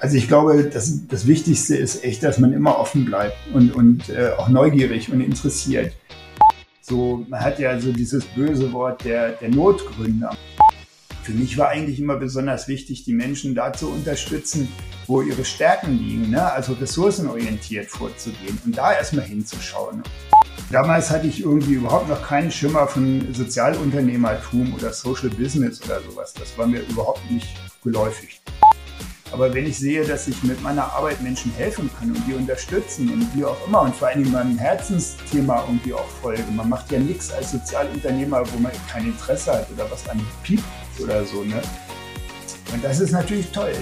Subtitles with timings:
[0.00, 4.08] Also ich glaube, das, das Wichtigste ist echt, dass man immer offen bleibt und, und
[4.08, 5.92] äh, auch neugierig und interessiert.
[6.80, 10.34] So, man hat ja so dieses böse Wort der, der Notgründer.
[11.22, 14.68] Für mich war eigentlich immer besonders wichtig, die Menschen da zu unterstützen,
[15.06, 16.50] wo ihre Stärken liegen, ne?
[16.50, 20.02] also ressourcenorientiert vorzugehen und da erstmal hinzuschauen.
[20.72, 26.32] Damals hatte ich irgendwie überhaupt noch keinen Schimmer von Sozialunternehmertum oder Social Business oder sowas.
[26.32, 27.48] Das war mir überhaupt nicht
[27.84, 28.40] geläufig.
[29.32, 33.10] Aber wenn ich sehe, dass ich mit meiner Arbeit Menschen helfen kann und die unterstützen
[33.12, 36.98] und wie auch immer und vor allem meinem Herzensthema irgendwie auch folge, man macht ja
[36.98, 40.64] nichts als Sozialunternehmer, wo man kein Interesse hat oder was an piept
[40.98, 41.62] oder so, ne?
[42.72, 43.72] Und das ist natürlich toll.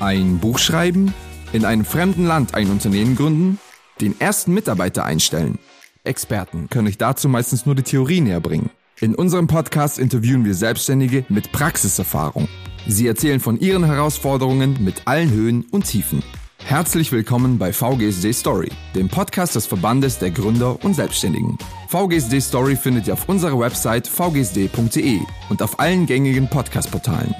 [0.00, 1.14] Ein Buch schreiben,
[1.52, 3.58] in einem fremden Land ein Unternehmen gründen,
[4.00, 5.58] den ersten Mitarbeiter einstellen.
[6.04, 8.70] Experten können euch dazu meistens nur die Theorie näher bringen.
[9.00, 12.48] In unserem Podcast interviewen wir Selbstständige mit Praxiserfahrung.
[12.88, 16.22] Sie erzählen von ihren Herausforderungen mit allen Höhen und Tiefen.
[16.64, 21.58] Herzlich willkommen bei VGSD Story, dem Podcast des Verbandes der Gründer und Selbstständigen.
[21.88, 27.34] VGSD Story findet ihr auf unserer Website vgsd.de und auf allen gängigen Podcast-Portalen.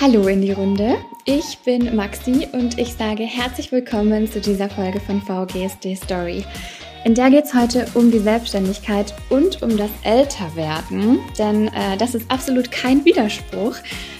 [0.00, 0.96] Hallo in die Runde.
[1.24, 6.44] Ich bin Maxi und ich sage herzlich willkommen zu dieser Folge von VGSD Story.
[7.04, 12.14] In der geht es heute um die Selbstständigkeit und um das Älterwerden, denn äh, das
[12.14, 13.74] ist absolut kein Widerspruch.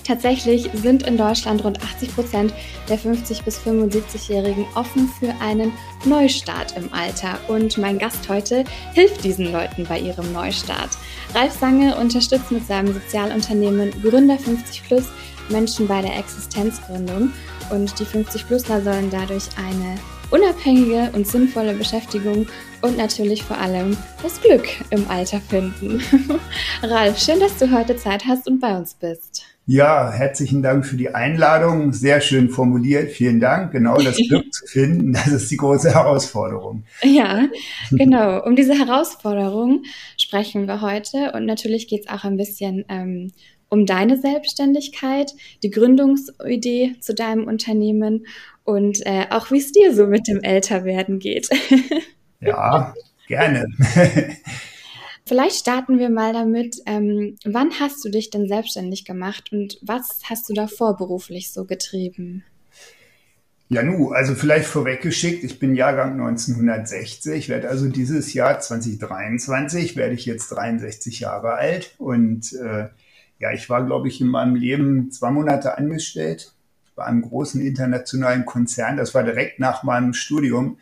[0.05, 2.55] Tatsächlich sind in Deutschland rund 80 Prozent
[2.89, 5.73] der 50- bis 75-Jährigen offen für einen
[6.05, 10.91] Neustart im Alter und mein Gast heute hilft diesen Leuten bei ihrem Neustart.
[11.37, 15.05] Ralf Sange unterstützt mit seinem Sozialunternehmen Gründer 50 Plus
[15.51, 17.33] Menschen bei der Existenzgründung
[17.71, 19.99] und die 50-Plusler sollen dadurch eine
[20.33, 22.47] unabhängige und sinnvolle Beschäftigung
[22.81, 26.03] und natürlich vor allem das Glück im Alter finden.
[26.83, 29.45] Ralf, schön, dass du heute Zeit hast und bei uns bist.
[29.67, 31.93] Ja, herzlichen Dank für die Einladung.
[31.93, 33.13] Sehr schön formuliert.
[33.13, 33.71] Vielen Dank.
[33.73, 36.83] Genau das Glück zu finden, das ist die große Herausforderung.
[37.03, 37.47] Ja,
[37.93, 38.45] genau.
[38.45, 39.85] Um diese Herausforderung
[40.17, 41.33] sprechen wir heute.
[41.35, 43.31] Und natürlich geht es auch ein bisschen ähm,
[43.73, 48.27] um deine Selbstständigkeit, die Gründungsidee zu deinem Unternehmen
[48.65, 51.49] und äh, auch wie es dir so mit dem Älterwerden geht.
[52.41, 52.95] ja,
[53.27, 53.67] gerne.
[55.25, 60.21] Vielleicht starten wir mal damit, ähm, wann hast du dich denn selbstständig gemacht und was
[60.29, 62.45] hast du davor beruflich so getrieben?
[63.69, 70.13] Ja, nu, also vielleicht vorweggeschickt, ich bin Jahrgang 1960, werde also dieses Jahr 2023, werde
[70.13, 72.89] ich jetzt 63 Jahre alt und äh,
[73.39, 76.53] ja, ich war, glaube ich, in meinem Leben zwei Monate angestellt
[76.95, 78.97] bei einem großen internationalen Konzern.
[78.97, 80.79] Das war direkt nach meinem Studium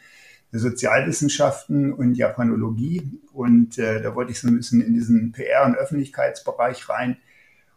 [0.52, 3.20] der Sozialwissenschaften und Japanologie.
[3.32, 7.16] Und äh, da wollte ich so ein bisschen in diesen PR- und Öffentlichkeitsbereich rein.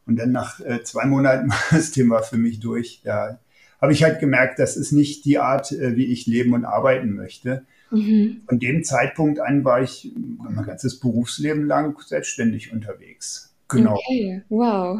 [0.06, 3.02] Und dann nach äh, zwei Monaten war das Thema für mich durch.
[3.04, 3.40] Da
[3.80, 7.14] habe ich halt gemerkt, das ist nicht die Art, äh, wie ich leben und arbeiten
[7.14, 7.66] möchte.
[7.92, 8.42] Mhm.
[8.48, 13.54] Von dem Zeitpunkt an war ich mein ganzes Berufsleben lang selbstständig unterwegs.
[13.68, 13.96] Genau.
[13.96, 15.00] Okay, wow.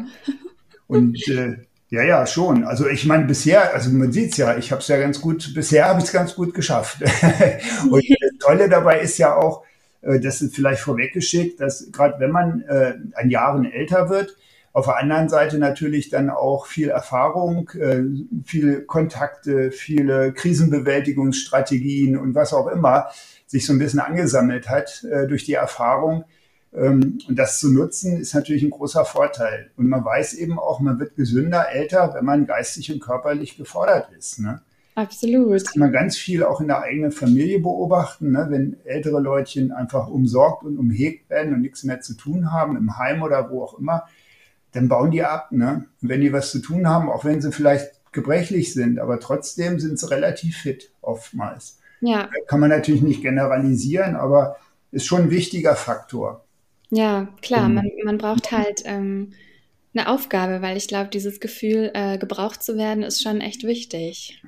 [0.86, 1.56] Und äh,
[1.94, 2.64] ja, ja, schon.
[2.64, 5.86] Also ich meine, bisher, also man sieht's ja, ich habe es ja ganz gut, bisher
[5.86, 7.00] habe ich es ganz gut geschafft.
[7.90, 9.64] und das Tolle dabei ist ja auch,
[10.02, 14.36] äh, das ist vielleicht vorweggeschickt, dass gerade wenn man äh, an Jahren älter wird,
[14.72, 18.02] auf der anderen Seite natürlich dann auch viel Erfahrung, äh,
[18.44, 23.06] viele Kontakte, viele Krisenbewältigungsstrategien und was auch immer
[23.46, 26.24] sich so ein bisschen angesammelt hat äh, durch die Erfahrung,
[26.74, 29.70] und das zu nutzen, ist natürlich ein großer Vorteil.
[29.76, 34.10] Und man weiß eben auch, man wird gesünder, älter, wenn man geistig und körperlich gefordert
[34.18, 34.40] ist.
[34.40, 34.60] Ne?
[34.96, 35.54] Absolut.
[35.54, 38.46] Das kann man ganz viel auch in der eigenen Familie beobachten, ne?
[38.50, 42.98] wenn ältere Leutchen einfach umsorgt und umhegt werden und nichts mehr zu tun haben, im
[42.98, 44.08] Heim oder wo auch immer,
[44.72, 45.52] dann bauen die ab.
[45.52, 45.84] Ne?
[46.02, 49.78] Und wenn die was zu tun haben, auch wenn sie vielleicht gebrechlich sind, aber trotzdem
[49.78, 51.78] sind sie relativ fit oftmals.
[52.00, 52.28] Ja.
[52.48, 54.56] Kann man natürlich nicht generalisieren, aber
[54.90, 56.43] ist schon ein wichtiger Faktor.
[56.94, 59.32] Ja, klar, man, man braucht halt ähm,
[59.94, 64.40] eine Aufgabe, weil ich glaube, dieses Gefühl, äh, gebraucht zu werden, ist schon echt wichtig.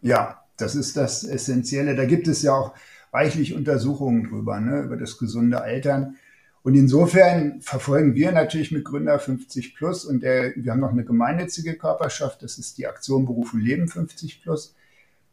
[0.00, 1.94] Ja, das ist das Essentielle.
[1.94, 2.72] Da gibt es ja auch
[3.12, 6.16] reichlich Untersuchungen drüber, ne, über das gesunde Altern.
[6.62, 11.04] Und insofern verfolgen wir natürlich mit Gründer 50 Plus und der, wir haben noch eine
[11.04, 14.74] gemeinnützige Körperschaft, das ist die Aktion Beruf und Leben 50 Plus.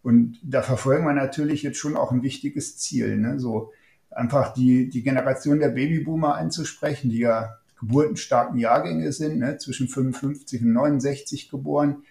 [0.04, 3.40] Und da verfolgen wir natürlich jetzt schon auch ein wichtiges Ziel, ne?
[3.40, 3.72] so
[4.12, 10.62] einfach die, die Generation der Babyboomer einzusprechen, die ja geburtenstarken Jahrgänge sind, ne, zwischen 55
[10.62, 12.04] und 69 geboren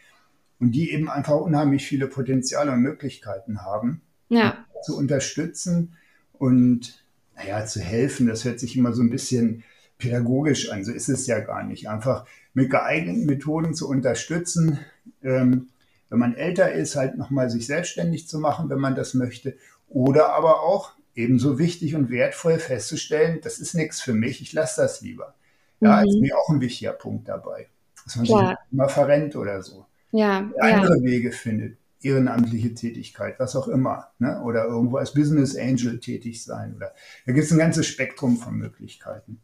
[0.60, 4.64] und die eben einfach unheimlich viele Potenziale und Möglichkeiten haben, ja.
[4.84, 5.96] zu unterstützen
[6.32, 7.04] und
[7.36, 8.26] naja, zu helfen.
[8.26, 9.62] Das hört sich immer so ein bisschen
[9.98, 11.88] pädagogisch an, so ist es ja gar nicht.
[11.88, 14.78] Einfach mit geeigneten Methoden zu unterstützen,
[15.22, 15.68] ähm,
[16.08, 19.56] wenn man älter ist, halt nochmal sich selbstständig zu machen, wenn man das möchte.
[19.88, 24.82] Oder aber auch ebenso wichtig und wertvoll festzustellen, das ist nichts für mich, ich lasse
[24.82, 25.35] das lieber.
[25.81, 26.09] Ja, mhm.
[26.09, 27.69] ist mir auch ein wichtiger Punkt dabei.
[28.05, 28.49] Dass man Klar.
[28.49, 29.85] sich immer verrennt oder so.
[30.12, 31.03] Ja, andere ja.
[31.03, 34.09] Wege findet, ehrenamtliche Tätigkeit, was auch immer.
[34.19, 34.41] Ne?
[34.43, 36.75] Oder irgendwo als Business Angel tätig sein.
[36.76, 36.94] Oder
[37.26, 39.41] da gibt es ein ganzes Spektrum von Möglichkeiten.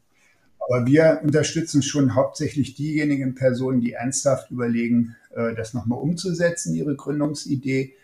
[0.61, 6.95] Aber wir unterstützen schon hauptsächlich diejenigen Personen, die ernsthaft überlegen, äh, das nochmal umzusetzen, ihre
[6.97, 7.95] Gründungsidee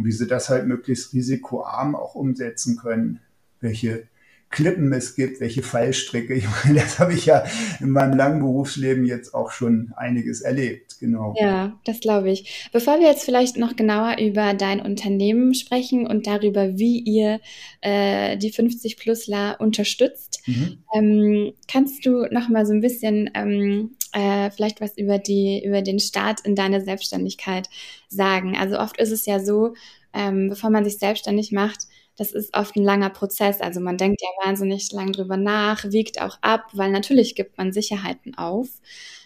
[0.00, 3.20] und wie sie das halt möglichst risikoarm auch umsetzen können,
[3.60, 4.04] welche
[4.48, 6.34] Klippen es gibt, welche Fallstricke.
[6.40, 7.44] Ich meine, das habe ich ja
[7.80, 11.34] in meinem langen Berufsleben jetzt auch schon einiges erlebt, genau.
[11.38, 12.70] Ja, das glaube ich.
[12.72, 17.40] Bevor wir jetzt vielleicht noch genauer über dein Unternehmen sprechen und darüber, wie ihr
[17.82, 20.78] äh, die 50 Plusler unterstützt, mhm.
[20.94, 25.82] ähm, kannst du noch mal so ein bisschen ähm, äh, vielleicht was über die über
[25.82, 27.68] den Start in deine Selbstständigkeit
[28.08, 28.56] sagen.
[28.56, 29.74] Also oft ist es ja so,
[30.12, 31.86] ähm, bevor man sich selbstständig macht,
[32.16, 33.60] das ist oft ein langer Prozess.
[33.60, 37.72] Also man denkt ja wahnsinnig lang drüber nach, wiegt auch ab, weil natürlich gibt man
[37.72, 38.68] Sicherheiten auf.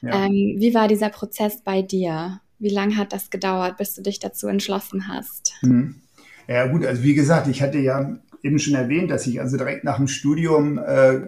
[0.01, 0.27] Ja.
[0.27, 2.41] Ähm, wie war dieser Prozess bei dir?
[2.61, 5.55] Wie lange hat das gedauert, bis du dich dazu entschlossen hast?
[5.63, 6.03] Mhm.
[6.47, 9.85] Ja gut, also wie gesagt, ich hatte ja eben schon erwähnt, dass ich also direkt
[9.85, 11.21] nach dem Studium, äh,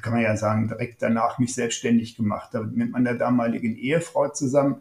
[0.00, 2.66] kann man ja sagen, direkt danach mich selbstständig gemacht habe.
[2.72, 4.76] Mit meiner damaligen Ehefrau zusammen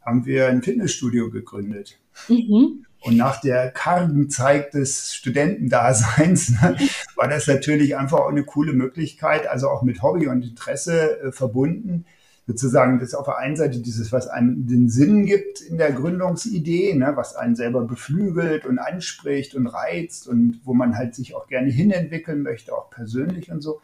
[0.00, 1.98] haben wir ein Fitnessstudio gegründet.
[2.28, 2.84] Mhm.
[3.00, 6.76] Und nach der kargen Zeit des Studentendaseins ne,
[7.16, 11.32] war das natürlich einfach auch eine coole Möglichkeit, also auch mit Hobby und Interesse äh,
[11.32, 12.04] verbunden,
[12.48, 16.94] sozusagen das auf der einen Seite dieses, was einem den Sinn gibt in der Gründungsidee,
[16.94, 21.46] ne, was einen selber beflügelt und anspricht und reizt und wo man halt sich auch
[21.46, 23.82] gerne hinentwickeln möchte, auch persönlich und so.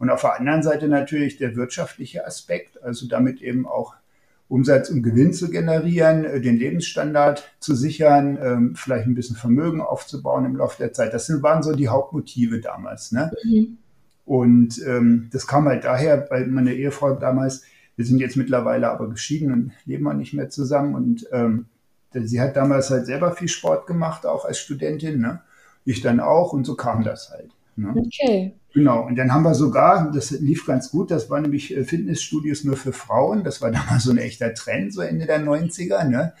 [0.00, 3.94] Und auf der anderen Seite natürlich der wirtschaftliche Aspekt, also damit eben auch
[4.48, 9.80] Umsatz und Gewinn zu generieren, äh, den Lebensstandard zu sichern, ähm, vielleicht ein bisschen Vermögen
[9.80, 11.14] aufzubauen im Laufe der Zeit.
[11.14, 13.12] Das waren so die Hauptmotive damals.
[13.12, 13.30] Ne?
[13.44, 13.78] Mhm.
[14.26, 17.62] Und ähm, das kam halt daher, weil meine Ehefrau damals,
[18.00, 20.94] wir sind jetzt mittlerweile aber geschieden und leben auch nicht mehr zusammen.
[20.94, 21.66] Und ähm,
[22.14, 25.20] sie hat damals halt selber viel Sport gemacht, auch als Studentin.
[25.20, 25.42] Ne?
[25.84, 27.50] Ich dann auch und so kam das halt.
[27.76, 27.92] Ne?
[27.94, 28.54] Okay.
[28.72, 32.64] Genau, und dann haben wir sogar, das lief ganz gut, das war nämlich äh, Fitnessstudios
[32.64, 33.44] nur für Frauen.
[33.44, 36.04] Das war damals so ein echter Trend, so Ende der 90er.
[36.04, 36.32] Ne?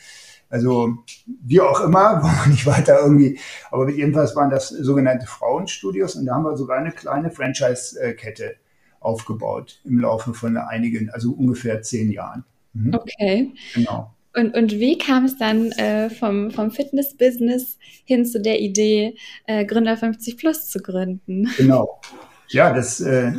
[0.48, 0.96] Also
[1.44, 3.38] wie auch immer, wollen wir nicht weiter irgendwie,
[3.70, 8.54] aber jedenfalls waren das sogenannte Frauenstudios und da haben wir sogar eine kleine Franchise-Kette
[9.00, 12.44] aufgebaut im Laufe von einigen, also ungefähr zehn Jahren.
[12.74, 12.94] Mhm.
[12.94, 13.52] Okay.
[13.74, 14.14] Genau.
[14.36, 19.16] Und, und wie kam es dann äh, vom, vom Fitness-Business hin zu der Idee,
[19.46, 21.48] äh, Gründer 50 Plus zu gründen?
[21.56, 22.00] Genau.
[22.48, 23.32] Ja, das, äh,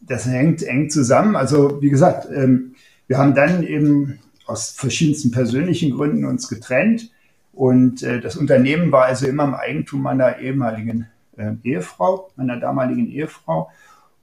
[0.00, 1.34] das hängt eng zusammen.
[1.34, 2.74] Also wie gesagt, ähm,
[3.06, 7.10] wir haben dann eben aus verschiedensten persönlichen Gründen uns getrennt.
[7.52, 11.06] Und äh, das Unternehmen war also immer im Eigentum meiner ehemaligen
[11.36, 13.70] äh, Ehefrau, meiner damaligen Ehefrau.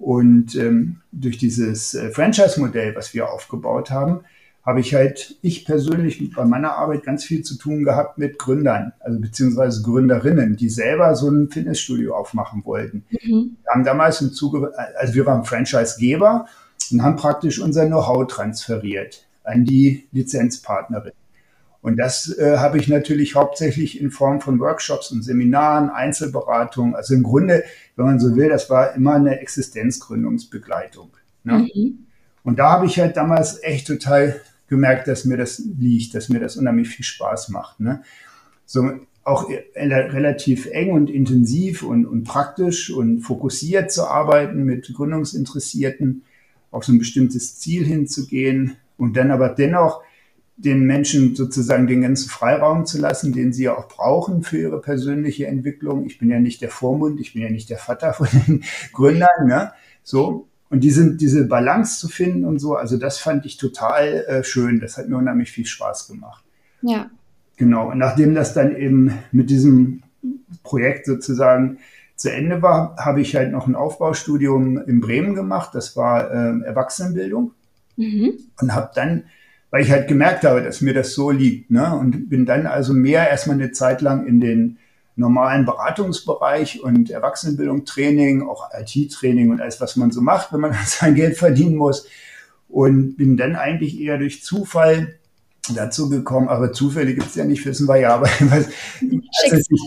[0.02, 4.22] Und ähm, durch dieses äh, Franchise-Modell, was wir aufgebaut haben,
[4.66, 8.94] habe ich halt, ich persönlich bei meiner Arbeit ganz viel zu tun gehabt mit Gründern,
[9.00, 13.06] also beziehungsweise Gründerinnen, die selber so ein Fitnessstudio aufmachen wollten.
[13.12, 13.58] Mhm.
[13.62, 16.48] Wir haben damals im Zuge, also wir waren Franchisegeber
[16.92, 21.14] und haben praktisch unser Know-how transferiert an die Lizenzpartnerin.
[21.82, 26.96] Und das äh, habe ich natürlich hauptsächlich in Form von Workshops und Seminaren, Einzelberatungen.
[26.96, 27.64] Also im Grunde,
[27.96, 31.10] wenn man so will, das war immer eine Existenzgründungsbegleitung.
[31.44, 31.70] Ne?
[31.74, 32.06] Mhm.
[32.44, 36.40] Und da habe ich halt damals echt total gemerkt, dass mir das liegt, dass mir
[36.40, 37.80] das unheimlich viel Spaß macht.
[37.80, 38.04] Ne?
[38.66, 38.92] So
[39.24, 46.24] auch relativ eng und intensiv und, und praktisch und fokussiert zu arbeiten mit Gründungsinteressierten,
[46.72, 50.02] auf so ein bestimmtes Ziel hinzugehen und dann aber dennoch
[50.64, 54.80] den Menschen sozusagen den ganzen Freiraum zu lassen, den sie ja auch brauchen für ihre
[54.80, 56.06] persönliche Entwicklung.
[56.06, 58.64] Ich bin ja nicht der Vormund, ich bin ja nicht der Vater von den
[58.94, 59.72] Gründern, ne?
[60.04, 60.48] So.
[60.70, 64.80] Und diese, diese Balance zu finden und so, also das fand ich total äh, schön.
[64.80, 66.46] Das hat mir unheimlich viel Spaß gemacht.
[66.82, 67.10] Ja.
[67.58, 67.92] Genau.
[67.92, 70.04] Und nachdem das dann eben mit diesem
[70.64, 71.80] Projekt sozusagen
[72.16, 75.72] zu Ende war, habe ich halt noch ein Aufbaustudium in Bremen gemacht.
[75.74, 77.52] Das war äh, Erwachsenenbildung.
[77.98, 78.40] Mhm.
[78.62, 79.26] Und habe dann,
[79.72, 81.98] weil ich halt gemerkt habe, dass mir das so liegt, ne?
[81.98, 84.78] und bin dann also mehr erstmal eine Zeit lang in den
[85.16, 90.76] normalen Beratungsbereich und Erwachsenenbildung, Training, auch IT-Training und alles, was man so macht, wenn man
[90.86, 92.08] sein Geld verdienen muss.
[92.68, 95.16] Und bin dann eigentlich eher durch Zufall
[95.76, 99.62] dazu gekommen, aber Zufälle gibt es ja nicht, wissen wir ja, aber Schicksal.
[99.62, 99.82] Sich,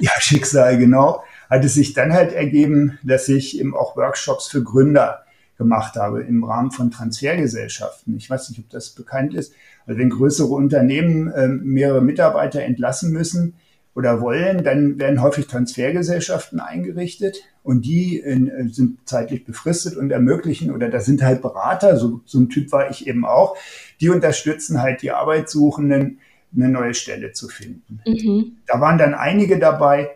[0.00, 4.62] ja, Schicksal, genau, hat es sich dann halt ergeben, dass ich eben auch Workshops für
[4.62, 5.23] Gründer
[5.56, 8.16] gemacht habe im Rahmen von Transfergesellschaften.
[8.16, 9.52] Ich weiß nicht, ob das bekannt ist.
[9.86, 13.54] Also wenn größere Unternehmen äh, mehrere Mitarbeiter entlassen müssen
[13.94, 20.10] oder wollen, dann werden häufig Transfergesellschaften eingerichtet und die in, äh, sind zeitlich befristet und
[20.10, 23.56] ermöglichen, oder da sind halt Berater, so, so ein Typ war ich eben auch,
[24.00, 26.18] die unterstützen halt die Arbeitssuchenden,
[26.56, 28.00] eine neue Stelle zu finden.
[28.06, 28.58] Mhm.
[28.66, 30.10] Da waren dann einige dabei,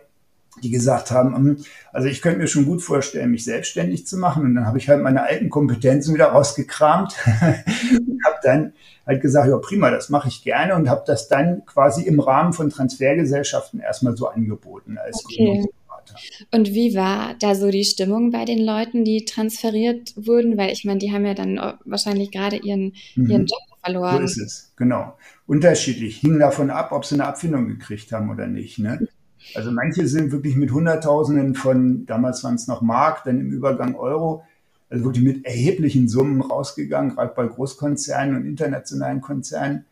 [0.63, 4.43] die gesagt haben, hm, also ich könnte mir schon gut vorstellen, mich selbstständig zu machen.
[4.43, 8.73] Und dann habe ich halt meine alten Kompetenzen wieder rausgekramt, habe dann
[9.05, 12.53] halt gesagt, ja prima, das mache ich gerne und habe das dann quasi im Rahmen
[12.53, 15.65] von Transfergesellschaften erstmal so angeboten als okay.
[16.51, 20.57] Und wie war da so die Stimmung bei den Leuten, die transferiert wurden?
[20.57, 23.29] Weil ich meine, die haben ja dann wahrscheinlich gerade ihren, mhm.
[23.29, 24.17] ihren Job verloren.
[24.17, 25.15] So ist es, genau.
[25.47, 26.17] Unterschiedlich.
[26.17, 28.79] Hing davon ab, ob sie eine Abfindung gekriegt haben oder nicht.
[28.79, 29.07] Ne?
[29.55, 33.95] Also manche sind wirklich mit Hunderttausenden von, damals waren es noch Mark, dann im Übergang
[33.95, 34.43] Euro,
[34.89, 39.85] also wirklich mit erheblichen Summen rausgegangen, gerade bei Großkonzernen und internationalen Konzernen.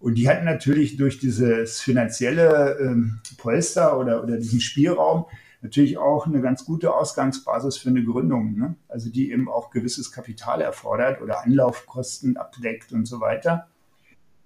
[0.00, 5.26] Und die hatten natürlich durch dieses finanzielle ähm, Polster oder, oder diesen Spielraum
[5.60, 8.56] natürlich auch eine ganz gute Ausgangsbasis für eine Gründung.
[8.56, 8.76] Ne?
[8.88, 13.68] Also die eben auch gewisses Kapital erfordert oder Anlaufkosten abdeckt und so weiter.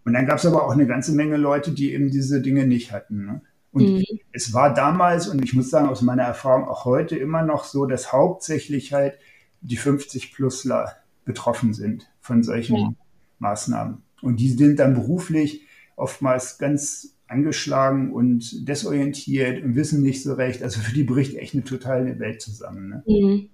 [0.04, 2.92] Und dann gab es aber auch eine ganze Menge Leute, die eben diese Dinge nicht
[2.92, 3.26] hatten.
[3.26, 3.42] Ne?
[3.72, 4.04] Und mhm.
[4.32, 7.86] es war damals, und ich muss sagen, aus meiner Erfahrung auch heute immer noch so,
[7.86, 9.14] dass hauptsächlich halt
[9.62, 10.92] die 50-Plusler
[11.24, 12.92] betroffen sind von solchen ja.
[13.38, 14.02] Maßnahmen.
[14.20, 15.62] Und die sind dann beruflich
[15.96, 20.62] oftmals ganz angeschlagen und desorientiert und wissen nicht so recht.
[20.62, 22.88] Also für die bricht echt eine totale Welt zusammen.
[22.88, 23.02] Ne?
[23.06, 23.48] Mhm.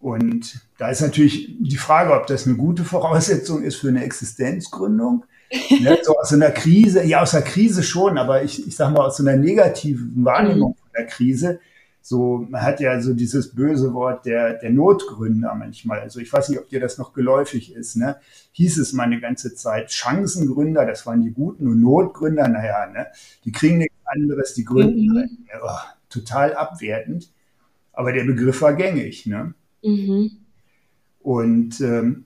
[0.00, 5.24] Und da ist natürlich die Frage, ob das eine gute Voraussetzung ist für eine Existenzgründung
[5.80, 9.04] Ne, so aus einer Krise, ja, aus der Krise schon, aber ich, ich sag mal,
[9.04, 11.60] aus so einer negativen Wahrnehmung von der Krise.
[12.00, 16.00] So, man hat ja so dieses böse Wort der, der Notgründer manchmal.
[16.00, 18.16] Also ich weiß nicht, ob dir das noch geläufig ist, ne?
[18.52, 19.92] Hieß es mal eine ganze Zeit.
[19.92, 23.06] Chancengründer, das waren die Guten und Notgründer, naja, ne?
[23.44, 25.16] Die kriegen nichts anderes, die gründen mhm.
[25.16, 25.30] halt.
[25.52, 27.30] Ja, oh, total abwertend.
[27.92, 29.54] Aber der Begriff war gängig, ne?
[29.84, 30.30] Mhm.
[31.20, 32.24] Und ähm,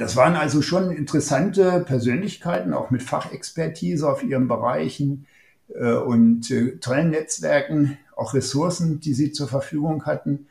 [0.00, 5.26] das waren also schon interessante Persönlichkeiten, auch mit Fachexpertise auf ihren Bereichen
[5.68, 10.46] äh, und äh, tollen Netzwerken, auch Ressourcen, die sie zur Verfügung hatten.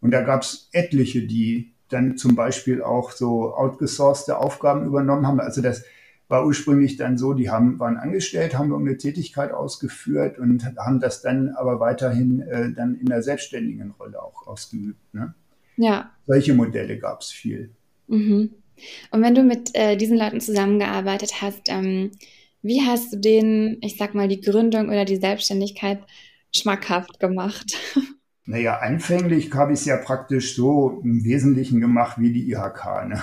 [0.00, 5.40] Und da gab es etliche, die dann zum Beispiel auch so outgesourcete Aufgaben übernommen haben.
[5.40, 5.84] Also das
[6.28, 11.20] war ursprünglich dann so, die haben, waren angestellt, haben irgendeine Tätigkeit ausgeführt und haben das
[11.20, 15.12] dann aber weiterhin äh, dann in der selbstständigen Rolle auch ausgeübt.
[15.12, 15.34] Ne?
[15.76, 16.10] Ja.
[16.26, 17.70] Solche Modelle gab es viel.
[18.08, 18.50] Mhm.
[19.10, 22.12] Und wenn du mit äh, diesen Leuten zusammengearbeitet hast, ähm,
[22.62, 26.00] wie hast du denen, ich sag mal, die Gründung oder die Selbstständigkeit
[26.54, 27.76] schmackhaft gemacht?
[28.44, 33.08] Naja, anfänglich habe ich es ja praktisch so im Wesentlichen gemacht wie die IHK.
[33.08, 33.22] Ne?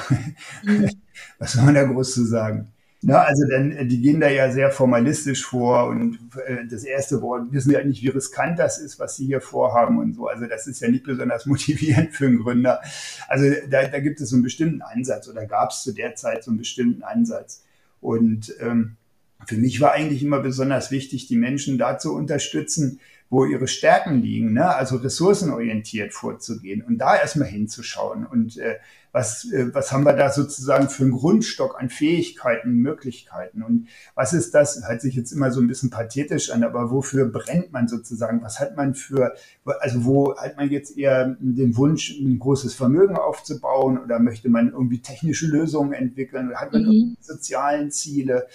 [0.64, 0.90] Mhm.
[1.40, 2.72] Was soll man da groß zu sagen?
[3.02, 7.22] Na, also dann, äh, die gehen da ja sehr formalistisch vor und äh, das erste
[7.22, 10.28] Wort wissen ja nicht, wie riskant das ist, was sie hier vorhaben und so.
[10.28, 12.82] Also das ist ja nicht besonders motivierend für einen Gründer.
[13.30, 16.44] Also da, da gibt es so einen bestimmten Ansatz oder gab es zu der Zeit
[16.44, 17.64] so einen bestimmten Ansatz.
[18.02, 18.98] Und ähm,
[19.46, 23.00] für mich war eigentlich immer besonders wichtig, die Menschen da zu unterstützen,
[23.30, 24.76] wo ihre Stärken liegen, ne?
[24.76, 28.78] also ressourcenorientiert vorzugehen und da erstmal hinzuschauen und äh,
[29.12, 34.34] was, äh, was haben wir da sozusagen für einen Grundstock an Fähigkeiten, Möglichkeiten und was
[34.34, 37.88] ist das, hört sich jetzt immer so ein bisschen pathetisch an, aber wofür brennt man
[37.88, 39.36] sozusagen, was hat man für,
[39.80, 44.72] also wo hat man jetzt eher den Wunsch, ein großes Vermögen aufzubauen oder möchte man
[44.72, 47.18] irgendwie technische Lösungen entwickeln oder hat man mhm.
[47.20, 48.48] sozialen Ziele,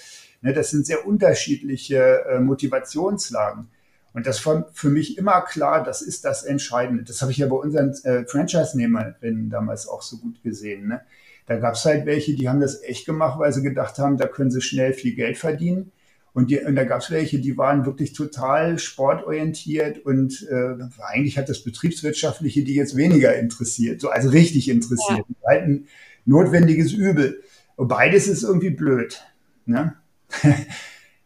[0.43, 0.53] ne?
[0.53, 3.69] das sind sehr unterschiedliche äh, Motivationslagen.
[4.15, 7.03] Und das war für mich immer klar, das ist das Entscheidende.
[7.03, 10.87] Das habe ich ja bei unseren äh, Franchise-Nehmerinnen damals auch so gut gesehen.
[10.87, 11.01] Ne?
[11.47, 14.29] Da gab es halt welche, die haben das echt gemacht, weil sie gedacht haben, da
[14.29, 15.91] können sie schnell viel Geld verdienen.
[16.33, 21.39] Und, die, und da gab es welche, die waren wirklich total sportorientiert und äh, eigentlich
[21.39, 25.25] hat das Betriebswirtschaftliche die jetzt weniger interessiert, so also richtig interessiert.
[25.29, 25.49] Ja.
[25.49, 25.87] Halt ein
[26.25, 27.43] notwendiges Übel.
[27.77, 29.23] Und beides ist irgendwie blöd.
[29.67, 29.95] Ne?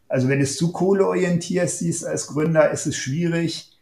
[0.09, 3.79] Also wenn es zu kohleorientiert siehst als Gründer, ist es schwierig,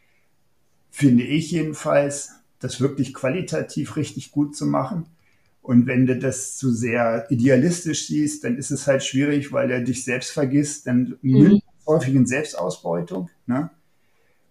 [0.90, 5.06] finde ich jedenfalls, das wirklich qualitativ richtig gut zu machen.
[5.62, 9.80] Und wenn du das zu sehr idealistisch siehst, dann ist es halt schwierig, weil er
[9.80, 11.60] dich selbst vergisst, dann mhm.
[11.86, 13.30] häufig in Selbstausbeutung.
[13.46, 13.70] Ne?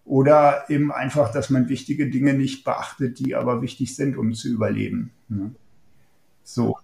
[0.04, 4.48] Oder eben einfach, dass man wichtige Dinge nicht beachtet, die aber wichtig sind, um zu
[4.48, 5.10] überleben.
[5.28, 5.54] Ne?
[6.44, 6.76] So.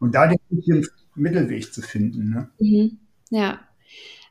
[0.00, 2.30] Und da den Mittelweg zu finden.
[2.30, 2.48] Ne?
[2.58, 2.98] Mhm.
[3.30, 3.60] Ja.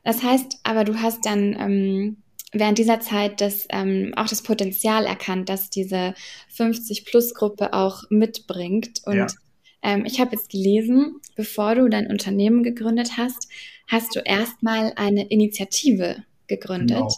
[0.08, 2.16] Das heißt, aber du hast dann ähm,
[2.54, 6.14] während dieser Zeit das, ähm, auch das Potenzial erkannt, dass diese
[6.56, 9.02] 50-Plus-Gruppe auch mitbringt.
[9.04, 9.26] Und ja.
[9.82, 13.50] ähm, ich habe jetzt gelesen, bevor du dein Unternehmen gegründet hast,
[13.86, 16.96] hast du erstmal eine Initiative gegründet.
[16.96, 17.14] Genau.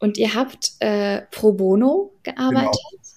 [0.00, 2.80] Und ihr habt äh, pro bono gearbeitet.
[2.90, 3.13] Genau.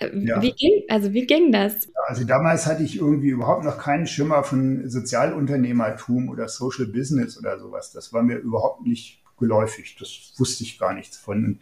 [0.00, 0.42] Ja.
[0.42, 1.88] Wie ging, also wie ging das?
[2.06, 7.58] Also damals hatte ich irgendwie überhaupt noch keinen Schimmer von Sozialunternehmertum oder Social Business oder
[7.58, 7.92] sowas.
[7.92, 9.96] Das war mir überhaupt nicht geläufig.
[9.98, 11.44] Das wusste ich gar nichts von.
[11.44, 11.60] Und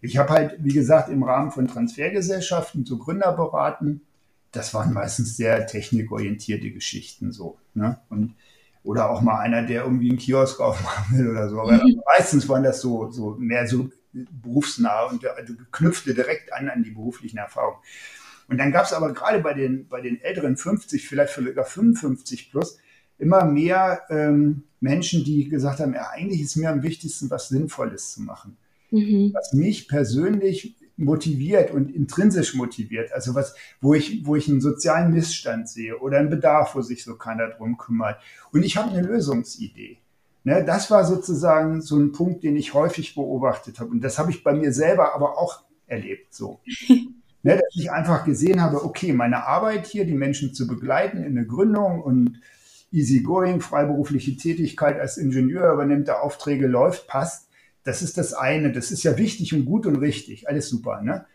[0.00, 4.02] ich habe halt, wie gesagt, im Rahmen von Transfergesellschaften so Gründer beraten.
[4.50, 7.58] Das waren meistens sehr technikorientierte Geschichten so.
[7.74, 7.98] Ne?
[8.08, 8.34] Und,
[8.82, 11.60] oder auch mal einer, der irgendwie einen Kiosk aufmachen will oder so.
[11.60, 12.00] Aber mhm.
[12.16, 13.90] meistens waren das so, so mehr so
[14.30, 17.80] berufsnah und also knüpfte direkt an an die beruflichen Erfahrungen.
[18.48, 22.50] Und dann gab es aber gerade bei den, bei den älteren 50, vielleicht sogar 55
[22.50, 22.78] plus,
[23.18, 28.12] immer mehr ähm, Menschen, die gesagt haben, ja, eigentlich ist mir am wichtigsten, was Sinnvolles
[28.14, 28.56] zu machen.
[28.90, 29.32] Mhm.
[29.34, 35.12] Was mich persönlich motiviert und intrinsisch motiviert, also was, wo ich, wo ich einen sozialen
[35.12, 38.20] Missstand sehe oder einen Bedarf, wo sich so keiner drum kümmert.
[38.50, 39.98] Und ich habe eine Lösungsidee.
[40.48, 43.90] Ne, das war sozusagen so ein Punkt, den ich häufig beobachtet habe.
[43.90, 46.60] Und das habe ich bei mir selber aber auch erlebt, so.
[47.42, 51.34] ne, dass ich einfach gesehen habe, okay, meine Arbeit hier, die Menschen zu begleiten in
[51.34, 52.40] der Gründung und
[52.90, 57.50] easygoing, freiberufliche Tätigkeit als Ingenieur, übernimmt der Aufträge, läuft, passt.
[57.84, 58.72] Das ist das eine.
[58.72, 60.48] Das ist ja wichtig und gut und richtig.
[60.48, 61.26] Alles super, ne?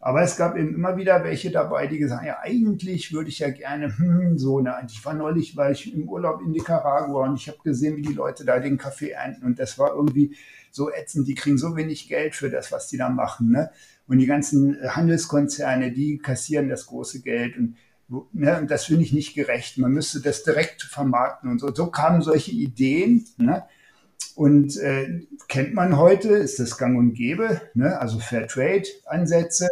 [0.00, 3.40] Aber es gab eben immer wieder welche dabei, die gesagt haben, ja, eigentlich würde ich
[3.40, 7.36] ja gerne, hm, so, ne, ich war neulich, war ich im Urlaub in Nicaragua und
[7.36, 10.36] ich habe gesehen, wie die Leute da den Kaffee ernten und das war irgendwie
[10.70, 13.70] so ätzend, die kriegen so wenig Geld für das, was die da machen, ne?
[14.06, 17.76] Und die ganzen Handelskonzerne, die kassieren das große Geld und
[18.32, 19.76] Ne, das finde ich nicht gerecht.
[19.76, 21.74] Man müsste das direkt vermarkten und so.
[21.74, 23.26] So kamen solche Ideen.
[23.36, 23.64] Ne?
[24.34, 28.00] Und äh, kennt man heute, ist das gang und gäbe, ne?
[28.00, 29.68] also Fairtrade-Ansätze.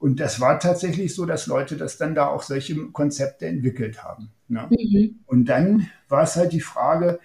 [0.00, 4.30] Und das war tatsächlich so, dass Leute das dann da auch solche Konzepte entwickelt haben.
[4.48, 4.66] Ne?
[4.70, 5.20] Mhm.
[5.26, 7.20] Und dann war es halt die Frage,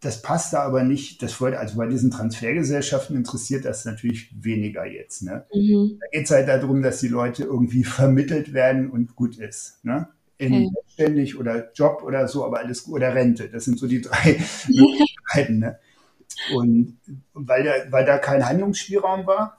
[0.00, 1.22] das passt da aber nicht.
[1.22, 5.22] Das wollte, also bei diesen Transfergesellschaften interessiert das natürlich weniger jetzt.
[5.22, 5.46] Ne?
[5.54, 6.00] Mhm.
[6.00, 9.82] Da geht es halt darum, dass die Leute irgendwie vermittelt werden und gut ist.
[9.82, 10.06] Ne?
[10.36, 11.34] In okay.
[11.34, 12.96] oder Job oder so, aber alles gut.
[12.96, 13.48] Oder Rente.
[13.48, 15.60] Das sind so die drei Möglichkeiten.
[15.60, 15.78] Ne?
[16.54, 16.98] Und
[17.32, 19.56] weil da, weil da kein Handlungsspielraum war,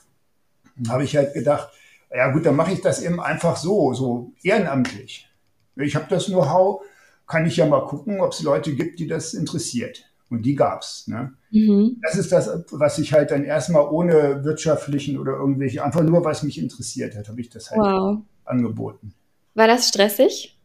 [0.88, 1.72] habe ich halt gedacht,
[2.16, 5.28] ja gut, dann mache ich das eben einfach so, so ehrenamtlich.
[5.76, 6.82] Ich habe das Know-how,
[7.28, 10.06] kann ich ja mal gucken, ob es Leute gibt, die das interessiert.
[10.30, 11.08] Und die gab's.
[11.08, 11.34] Ne?
[11.52, 11.98] Mhm.
[12.02, 16.44] Das ist das, was ich halt dann erstmal ohne wirtschaftlichen oder irgendwelche, einfach nur, was
[16.44, 18.18] mich interessiert hat, habe ich das halt wow.
[18.46, 19.14] angeboten.
[19.54, 20.58] War das stressig?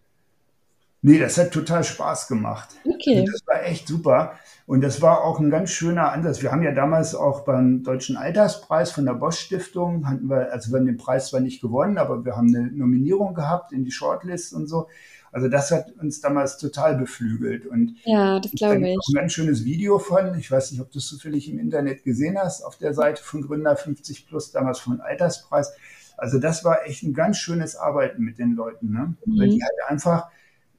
[1.00, 2.70] Nee, das hat total Spaß gemacht.
[2.84, 3.20] Okay.
[3.20, 4.32] Also das war echt super.
[4.66, 6.42] Und das war auch ein ganz schöner Ansatz.
[6.42, 10.72] Wir haben ja damals auch beim Deutschen Alterspreis von der Bosch Stiftung, hatten wir, also
[10.72, 13.92] wir haben den Preis zwar nicht gewonnen, aber wir haben eine Nominierung gehabt in die
[13.92, 14.88] Shortlist und so.
[15.30, 17.66] Also das hat uns damals total beflügelt.
[17.66, 18.96] Und ja, das glaube ich.
[18.96, 22.36] Ein ganz schönes Video von, ich weiß nicht, ob du es zufällig im Internet gesehen
[22.38, 25.72] hast, auf der Seite von Gründer 50 Plus, damals von Alterspreis.
[26.16, 29.14] Also das war echt ein ganz schönes Arbeiten mit den Leuten, ne?
[29.24, 29.38] Mhm.
[29.38, 30.28] weil die halt einfach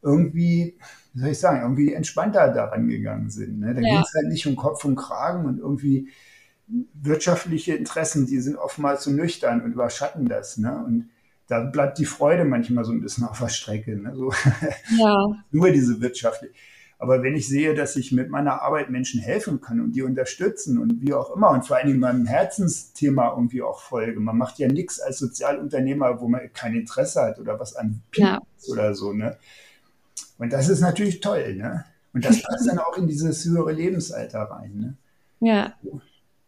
[0.02, 0.78] irgendwie,
[1.14, 3.60] wie soll ich sagen, irgendwie entspannter daran gegangen sind.
[3.60, 3.74] Ne?
[3.74, 3.90] Da ja.
[3.90, 6.10] ging es halt nicht um Kopf und Kragen und irgendwie
[6.94, 10.58] wirtschaftliche Interessen, die sind oftmals so nüchtern und überschatten das.
[10.58, 10.84] Ne?
[10.86, 11.10] Und
[11.48, 13.98] da bleibt die Freude manchmal so ein bisschen auf der Strecke.
[13.98, 14.16] Ne?
[14.16, 14.32] So.
[14.98, 15.28] Ja.
[15.52, 16.54] Nur diese wirtschaftliche.
[17.02, 20.78] Aber wenn ich sehe, dass ich mit meiner Arbeit Menschen helfen kann und die unterstützen
[20.78, 24.20] und wie auch immer und vor allen Dingen meinem Herzensthema irgendwie auch folge.
[24.20, 28.42] Man macht ja nichts als Sozialunternehmer, wo man kein Interesse hat oder was an ja.
[28.68, 29.14] oder so.
[29.14, 29.38] Ne?
[30.40, 31.56] Und das ist natürlich toll.
[31.56, 31.86] Ne?
[32.14, 34.74] Und das passt dann auch in dieses höhere Lebensalter rein.
[34.76, 35.48] Ne?
[35.48, 35.74] Ja.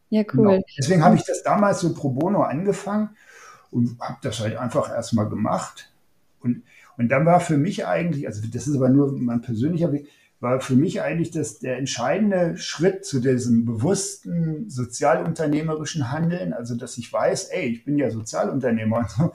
[0.10, 0.56] Ja, cool.
[0.56, 0.64] Genau.
[0.78, 3.12] Deswegen habe ich das damals so pro bono angefangen
[3.70, 5.92] und habe das halt einfach erstmal gemacht.
[6.42, 6.64] Und,
[6.98, 10.08] und dann war für mich eigentlich, also das ist aber nur mein persönlicher Weg,
[10.42, 16.98] war für mich eigentlich das, der entscheidende Schritt zu diesem bewussten sozialunternehmerischen Handeln, also dass
[16.98, 19.34] ich weiß, ey, ich bin ja Sozialunternehmer und so.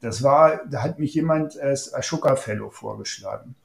[0.00, 3.56] Das war, da hat mich jemand als Ashoka Fellow vorgeschlagen.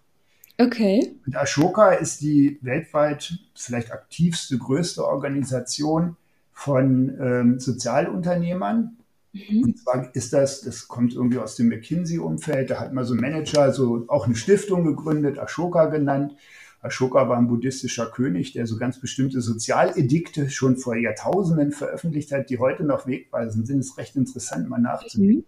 [0.58, 1.16] Okay.
[1.26, 6.16] Und Ashoka ist die weltweit vielleicht aktivste, größte Organisation
[6.52, 8.98] von ähm, Sozialunternehmern.
[9.34, 9.64] Mhm.
[9.64, 13.20] Und zwar ist das, das kommt irgendwie aus dem McKinsey-Umfeld, da hat man so ein
[13.20, 16.36] Manager, so auch eine Stiftung gegründet, Ashoka genannt.
[16.82, 22.50] Ashoka war ein buddhistischer König, der so ganz bestimmte Sozialedikte schon vor Jahrtausenden veröffentlicht hat,
[22.50, 23.80] die heute noch wegweisend sind.
[23.80, 25.38] Das ist recht interessant, mal nachzudenken.
[25.38, 25.46] Mhm.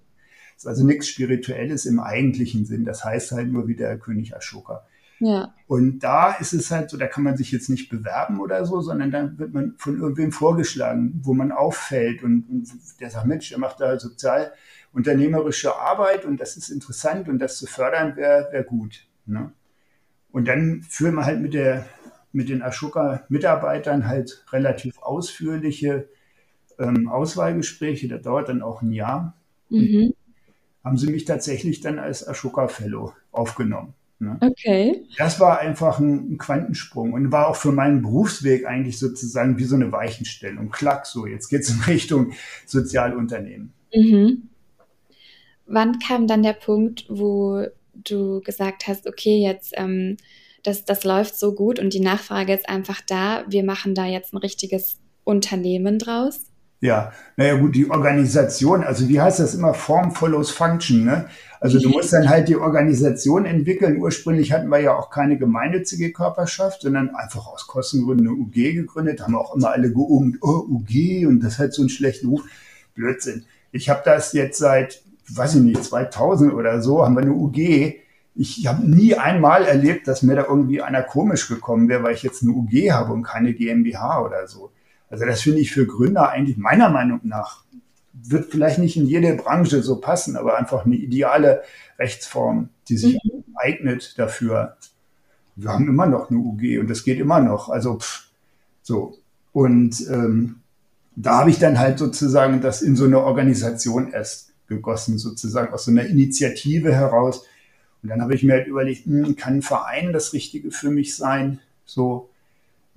[0.55, 2.85] Ist also nichts Spirituelles im eigentlichen Sinn.
[2.85, 4.85] Das heißt halt nur wie der König Ashoka.
[5.19, 5.53] Ja.
[5.67, 8.81] Und da ist es halt so, da kann man sich jetzt nicht bewerben oder so,
[8.81, 13.49] sondern dann wird man von irgendwem vorgeschlagen, wo man auffällt und, und der sagt, Mensch,
[13.49, 18.63] der macht da sozialunternehmerische Arbeit und das ist interessant und das zu fördern wäre wär
[18.63, 19.07] gut.
[19.25, 19.51] Ne?
[20.31, 21.85] Und dann führen wir halt mit der
[22.35, 26.09] mit den Ashoka-Mitarbeitern halt relativ ausführliche
[26.77, 28.09] ähm, Auswahlgespräche.
[28.09, 29.37] Das dauert dann auch ein Jahr.
[29.69, 30.13] Mhm.
[30.83, 33.93] Haben sie mich tatsächlich dann als Ashoka-Fellow aufgenommen.
[34.19, 34.37] Ne?
[34.39, 35.03] Okay.
[35.17, 39.75] Das war einfach ein, Quantensprung und war auch für meinen Berufsweg eigentlich sozusagen wie so
[39.75, 40.69] eine Weichenstellung.
[40.69, 42.31] Klack, so, jetzt geht es in Richtung
[42.65, 43.73] Sozialunternehmen.
[43.93, 44.49] Mhm.
[45.67, 50.17] Wann kam dann der Punkt, wo du gesagt hast, okay, jetzt ähm,
[50.65, 54.33] das, das läuft so gut und die Nachfrage ist einfach da, wir machen da jetzt
[54.33, 56.51] ein richtiges Unternehmen draus?
[56.81, 61.25] Ja, naja gut, die Organisation, also wie heißt das immer, Form follows Function, ne?
[61.59, 63.97] Also du musst dann halt die Organisation entwickeln.
[63.97, 69.21] Ursprünglich hatten wir ja auch keine gemeinnützige Körperschaft, sondern einfach aus Kostengründen eine UG gegründet.
[69.21, 72.41] Haben auch immer alle geomt, oh, UG und das hat so einen schlechten Ruf.
[72.93, 73.45] Blödsinn.
[73.71, 77.95] Ich habe das jetzt seit, weiß ich nicht, 2000 oder so, haben wir eine UG
[78.35, 82.23] ich habe nie einmal erlebt, dass mir da irgendwie einer komisch gekommen wäre, weil ich
[82.23, 84.71] jetzt eine UG habe und keine GmbH oder so.
[85.09, 87.63] Also das finde ich für Gründer eigentlich meiner Meinung nach
[88.13, 91.63] wird vielleicht nicht in jede Branche so passen, aber einfach eine ideale
[91.99, 93.43] Rechtsform, die sich mhm.
[93.55, 94.77] eignet dafür.
[95.55, 97.69] Wir haben immer noch eine UG und das geht immer noch.
[97.69, 98.27] Also pff,
[98.81, 99.17] so.
[99.51, 100.61] Und ähm,
[101.15, 105.85] da habe ich dann halt sozusagen das in so eine Organisation erst gegossen, sozusagen aus
[105.85, 107.45] so einer Initiative heraus
[108.05, 111.15] und dann habe ich mir halt überlegt, hm, kann ein Verein das Richtige für mich
[111.15, 111.59] sein?
[111.85, 112.29] So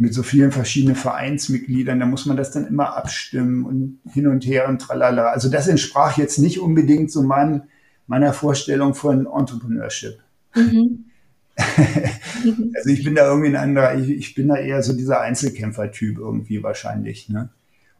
[0.00, 4.46] mit so vielen verschiedenen Vereinsmitgliedern, da muss man das dann immer abstimmen und hin und
[4.46, 5.30] her und tralala.
[5.30, 7.64] Also das entsprach jetzt nicht unbedingt so mein,
[8.06, 10.20] meiner Vorstellung von Entrepreneurship.
[10.54, 11.04] Mhm.
[11.56, 16.18] also ich bin da irgendwie ein anderer, ich, ich bin da eher so dieser Einzelkämpfer-Typ
[16.18, 17.28] irgendwie wahrscheinlich.
[17.28, 17.50] Ne?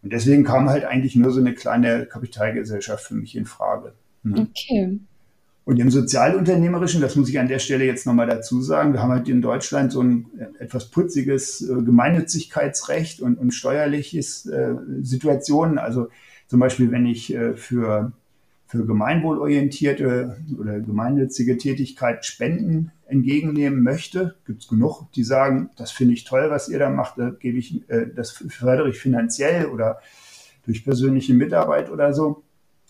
[0.03, 3.95] Und deswegen kam halt eigentlich nur so eine kleine Kapitalgesellschaft für mich in Frage.
[4.23, 4.49] Ne?
[4.49, 5.01] Okay.
[5.69, 9.13] Und im Sozialunternehmerischen, das muss ich an der Stelle jetzt nochmal dazu sagen, wir haben
[9.13, 15.77] halt in Deutschland so ein äh, etwas putziges äh, Gemeinnützigkeitsrecht und, und steuerliches äh, Situationen.
[15.77, 16.09] Also
[16.47, 18.13] zum Beispiel, wenn ich äh, für,
[18.67, 26.15] für gemeinwohlorientierte oder gemeinnützige Tätigkeit Spenden entgegennehmen möchte, gibt es genug, die sagen, das finde
[26.15, 30.01] ich toll, was ihr da macht, da gebe ich, äh, das fördere ich finanziell oder
[30.65, 32.43] durch persönliche Mitarbeit oder so.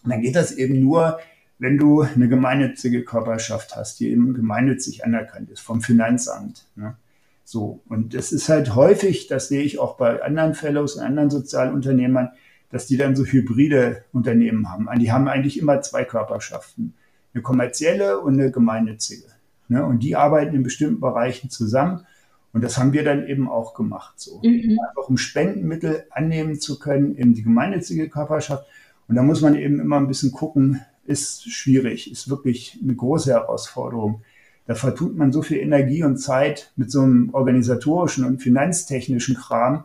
[0.05, 1.19] Und dann geht das eben nur,
[1.59, 6.67] wenn du eine gemeinnützige Körperschaft hast, die eben gemeinnützig anerkannt ist vom Finanzamt.
[6.77, 6.97] Ne?
[7.45, 11.31] So, und das ist halt häufig, das sehe ich auch bei anderen Fellows und anderen
[11.31, 12.31] Sozialunternehmern,
[12.71, 14.87] dass die dann so hybride Unternehmen haben.
[14.99, 16.95] Die haben eigentlich immer zwei Körperschaften,
[17.33, 19.25] eine kommerzielle und eine gemeinnützige.
[19.69, 19.85] Ne?
[19.85, 22.07] Und die arbeiten in bestimmten Bereichen zusammen.
[22.53, 24.41] Und das haben wir dann eben auch gemacht, so.
[24.43, 24.79] Mhm.
[24.89, 28.67] Einfach um Spendenmittel annehmen zu können, eben die gemeinnützige Körperschaft.
[29.07, 33.33] Und da muss man eben immer ein bisschen gucken, ist schwierig, ist wirklich eine große
[33.33, 34.23] Herausforderung.
[34.67, 39.85] Da vertut man so viel Energie und Zeit mit so einem organisatorischen und finanztechnischen Kram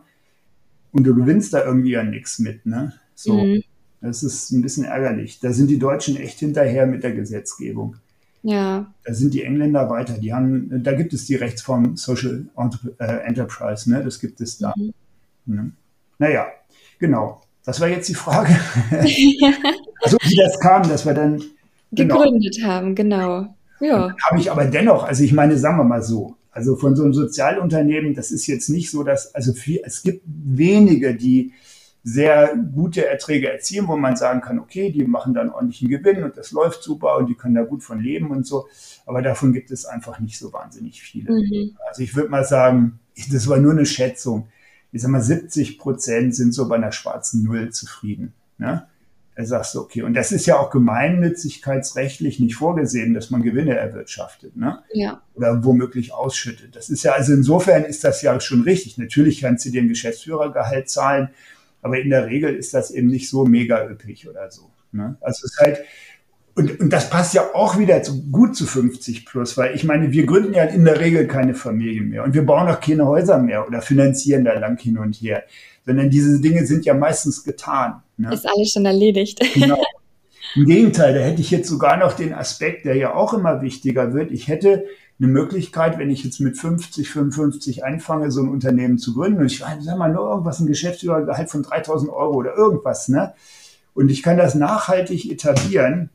[0.92, 2.66] und du gewinnst da irgendwie ja nichts mit.
[2.66, 2.92] Ne?
[3.14, 3.62] So, mhm.
[4.02, 5.40] das ist ein bisschen ärgerlich.
[5.40, 7.96] Da sind die Deutschen echt hinterher mit der Gesetzgebung.
[8.42, 8.92] Ja.
[9.04, 10.18] Da sind die Engländer weiter.
[10.18, 12.46] Die haben, da gibt es die Rechtsform Social
[12.98, 14.04] äh, Enterprise, ne?
[14.04, 14.74] Das gibt es da.
[14.76, 14.92] Mhm.
[15.46, 15.72] Ne?
[16.18, 16.46] Naja,
[16.98, 17.40] genau.
[17.64, 18.54] Was war jetzt die Frage?
[20.04, 21.42] also wie das kam, dass wir dann
[21.92, 23.54] genau, gegründet haben, genau.
[23.80, 24.14] Ja.
[24.22, 27.12] Habe ich aber dennoch, also ich meine, sagen wir mal so, also von so einem
[27.12, 31.52] Sozialunternehmen, das ist jetzt nicht so, dass, also viel, es gibt wenige, die
[32.04, 36.36] sehr gute Erträge erzielen, wo man sagen kann, okay, die machen dann ordentlichen Gewinn und
[36.36, 38.66] das läuft super und die können da gut von leben und so.
[39.06, 41.32] Aber davon gibt es einfach nicht so wahnsinnig viele.
[41.32, 41.76] Mhm.
[41.88, 43.00] Also ich würde mal sagen,
[43.32, 44.48] das war nur eine Schätzung
[44.94, 48.32] ich sag mal, 70 Prozent sind so bei einer schwarzen Null zufrieden.
[48.58, 48.86] Ne?
[49.36, 54.56] Sagst du, okay, und das ist ja auch gemeinnützigkeitsrechtlich nicht vorgesehen, dass man Gewinne erwirtschaftet,
[54.56, 54.78] ne?
[54.92, 55.22] Ja.
[55.34, 56.76] Oder womöglich ausschüttet.
[56.76, 58.96] Das ist ja, also insofern ist das ja schon richtig.
[58.96, 61.30] Natürlich kannst du dem Geschäftsführergehalt zahlen,
[61.82, 64.70] aber in der Regel ist das eben nicht so mega üppig oder so.
[64.92, 65.16] Ne?
[65.20, 65.80] Also es ist halt,
[66.56, 70.12] und, und das passt ja auch wieder zu, gut zu 50 plus, weil ich meine,
[70.12, 73.38] wir gründen ja in der Regel keine Familien mehr und wir bauen auch keine Häuser
[73.38, 75.42] mehr oder finanzieren da lang hin und her,
[75.84, 78.02] sondern diese Dinge sind ja meistens getan.
[78.16, 78.32] Ne?
[78.32, 79.40] Ist alles schon erledigt.
[79.54, 79.82] Genau.
[80.56, 84.14] Im Gegenteil, da hätte ich jetzt sogar noch den Aspekt, der ja auch immer wichtiger
[84.14, 84.30] wird.
[84.30, 84.84] Ich hätte
[85.18, 89.46] eine Möglichkeit, wenn ich jetzt mit 50, 55 anfange, so ein Unternehmen zu gründen und
[89.46, 93.34] ich sag mal nur irgendwas, ein Geschäftsführergehalt von 3000 Euro oder irgendwas, ne?
[93.94, 96.10] Und ich kann das nachhaltig etablieren,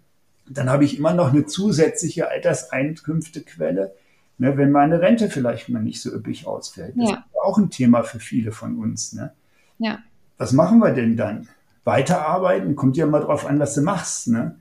[0.49, 3.93] dann habe ich immer noch eine zusätzliche Alterseinkünftequelle,
[4.39, 6.93] Ne, wenn meine Rente vielleicht mal nicht so üppig ausfällt.
[6.95, 7.17] Das ja.
[7.17, 9.11] ist auch ein Thema für viele von uns.
[9.11, 9.33] Ne?
[9.79, 9.99] Ja.
[10.37, 11.49] Was machen wir denn dann?
[11.83, 12.77] Weiterarbeiten?
[12.77, 14.29] Kommt ja mal drauf an, was du machst.
[14.29, 14.55] Ne?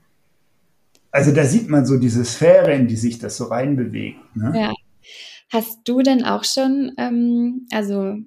[1.11, 4.35] Also da sieht man so diese Sphäre, in die sich das so reinbewegt.
[4.35, 4.51] Ne?
[4.53, 4.73] Ja.
[5.49, 8.17] Hast du denn auch schon, ähm, also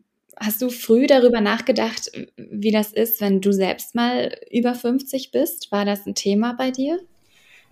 [0.41, 5.71] hast du früh darüber nachgedacht, wie das ist, wenn du selbst mal über 50 bist?
[5.71, 6.99] War das ein Thema bei dir?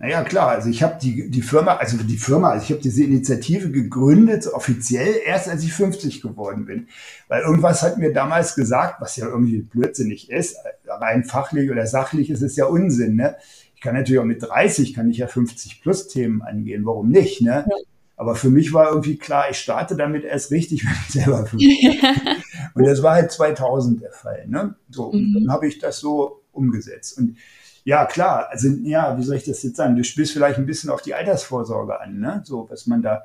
[0.01, 3.03] Naja, klar, also ich habe die, die Firma, also die Firma, also ich habe diese
[3.03, 6.87] Initiative gegründet, offiziell erst als ich 50 geworden bin.
[7.27, 12.31] Weil irgendwas hat mir damals gesagt, was ja irgendwie blödsinnig ist, rein fachlich oder sachlich
[12.31, 13.15] ist es ja Unsinn.
[13.15, 13.35] Ne?
[13.75, 17.43] Ich kann natürlich auch mit 30, kann ich ja 50 plus Themen angehen, warum nicht?
[17.43, 17.63] Ne?
[17.69, 17.75] Ja.
[18.15, 22.01] Aber für mich war irgendwie klar, ich starte damit erst richtig, wenn ich selber 50
[22.01, 22.21] bin.
[22.73, 24.47] Und das war halt 2000 der Fall.
[24.47, 24.73] Ne?
[24.89, 25.35] So, mhm.
[25.35, 27.19] dann habe ich das so umgesetzt.
[27.19, 27.37] Und
[27.83, 28.47] ja, klar.
[28.49, 29.95] Also, ja, wie soll ich das jetzt sagen?
[29.95, 32.41] Du spielst vielleicht ein bisschen auf die Altersvorsorge an, ne?
[32.45, 33.23] So, was man da,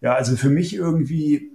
[0.00, 1.52] ja, also für mich irgendwie,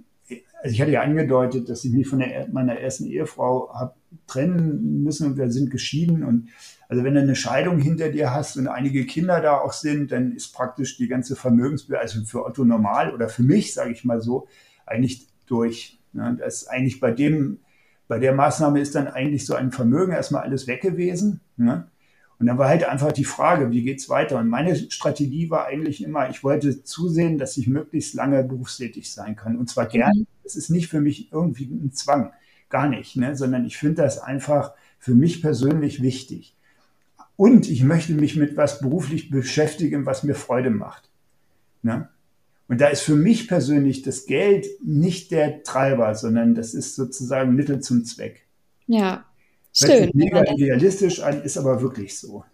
[0.62, 3.94] also ich hatte ja angedeutet, dass ich mich von der, meiner ersten Ehefrau habe
[4.26, 6.48] trennen müssen und wir sind geschieden und
[6.88, 10.32] also wenn du eine Scheidung hinter dir hast und einige Kinder da auch sind, dann
[10.32, 14.20] ist praktisch die ganze Vermögensbildung, also für Otto normal oder für mich, sage ich mal
[14.20, 14.46] so,
[14.86, 15.98] eigentlich durch.
[16.12, 16.36] Ne?
[16.38, 17.58] Das ist eigentlich bei dem,
[18.06, 21.40] bei der Maßnahme ist dann eigentlich so ein Vermögen erstmal alles weg gewesen.
[21.56, 21.88] Ne?
[22.38, 24.38] Und dann war halt einfach die Frage, wie geht's weiter?
[24.38, 29.36] Und meine Strategie war eigentlich immer, ich wollte zusehen, dass ich möglichst lange berufstätig sein
[29.36, 29.56] kann.
[29.56, 30.20] Und zwar gerne.
[30.20, 30.26] Mhm.
[30.44, 32.32] Es ist nicht für mich irgendwie ein Zwang,
[32.68, 33.36] gar nicht, ne?
[33.36, 36.56] sondern ich finde das einfach für mich persönlich wichtig.
[37.36, 41.08] Und ich möchte mich mit was beruflich beschäftigen, was mir Freude macht.
[41.82, 42.08] Ne?
[42.68, 47.54] Und da ist für mich persönlich das Geld nicht der Treiber, sondern das ist sozusagen
[47.54, 48.46] Mittel zum Zweck.
[48.86, 49.24] Ja,
[49.74, 50.10] Schön.
[50.14, 52.44] Mega idealistisch an, ist aber wirklich so.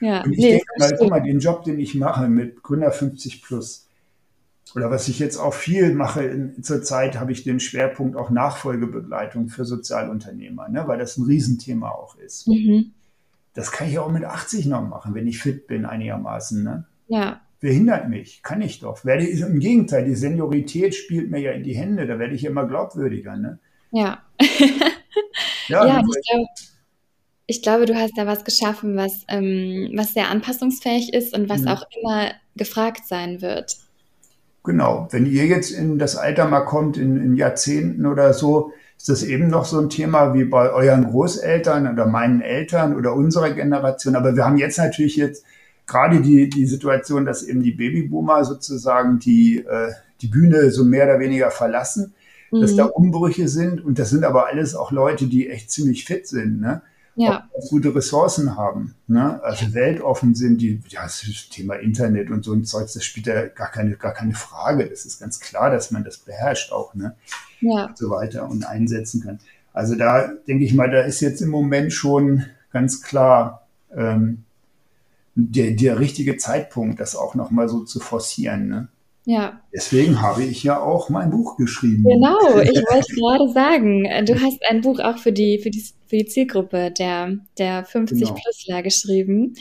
[0.00, 2.92] Ja, und ich nee, denke mal, guck mal, den Job, den ich mache mit Gründer
[2.92, 3.88] 50 plus,
[4.74, 8.28] oder was ich jetzt auch viel mache in, zur Zeit, habe ich den Schwerpunkt auch
[8.28, 12.46] Nachfolgebegleitung für Sozialunternehmer, ne, weil das ein Riesenthema auch ist.
[12.46, 12.92] Mhm.
[13.54, 16.62] Das kann ich auch mit 80 noch machen, wenn ich fit bin einigermaßen.
[16.62, 16.84] Ne?
[17.08, 17.40] Ja.
[17.60, 18.42] Wer hindert mich?
[18.42, 19.02] Kann ich doch.
[19.06, 22.66] Werde Im Gegenteil, die Seniorität spielt mir ja in die Hände, da werde ich immer
[22.66, 23.36] glaubwürdiger.
[23.36, 23.58] Ne?
[23.92, 24.22] Ja.
[25.68, 26.48] ja, ja ich, glaub,
[27.46, 31.62] ich, glaube, du hast da was geschaffen, was, ähm, was sehr anpassungsfähig ist und was
[31.62, 31.68] mhm.
[31.68, 33.76] auch immer gefragt sein wird.
[34.64, 35.06] Genau.
[35.10, 39.22] Wenn ihr jetzt in das Alter mal kommt, in, in Jahrzehnten oder so, ist das
[39.22, 44.16] eben noch so ein Thema wie bei euren Großeltern oder meinen Eltern oder unserer Generation.
[44.16, 45.44] Aber wir haben jetzt natürlich jetzt
[45.86, 51.04] gerade die, die Situation, dass eben die Babyboomer sozusagen die, äh, die Bühne so mehr
[51.04, 52.14] oder weniger verlassen
[52.50, 52.60] mhm.
[52.60, 52.92] dass da mhm.
[52.92, 53.84] Umbrüche sind.
[53.84, 56.82] Und das sind aber alles auch Leute, die echt ziemlich fit sind, ne?
[57.18, 57.48] Ja.
[57.70, 59.42] Gute Ressourcen haben, ne?
[59.42, 63.46] Also weltoffen sind, die, ja, das Thema Internet und so ein Zeugs, das spielt ja
[63.46, 64.86] gar keine, gar keine Frage.
[64.86, 67.16] Das ist ganz klar, dass man das beherrscht auch, ne?
[67.60, 67.86] Ja.
[67.86, 69.38] Und so weiter und einsetzen kann.
[69.72, 74.44] Also da denke ich mal, da ist jetzt im Moment schon ganz klar ähm,
[75.34, 78.68] der, der richtige Zeitpunkt, das auch nochmal so zu forcieren.
[78.68, 78.88] Ne?
[79.26, 79.60] Ja.
[79.74, 82.04] Deswegen habe ich ja auch mein Buch geschrieben.
[82.04, 86.16] Genau, ich wollte gerade sagen, du hast ein Buch auch für die, für die, für
[86.16, 88.82] die Zielgruppe der, der 50-Plusler genau.
[88.82, 89.54] geschrieben.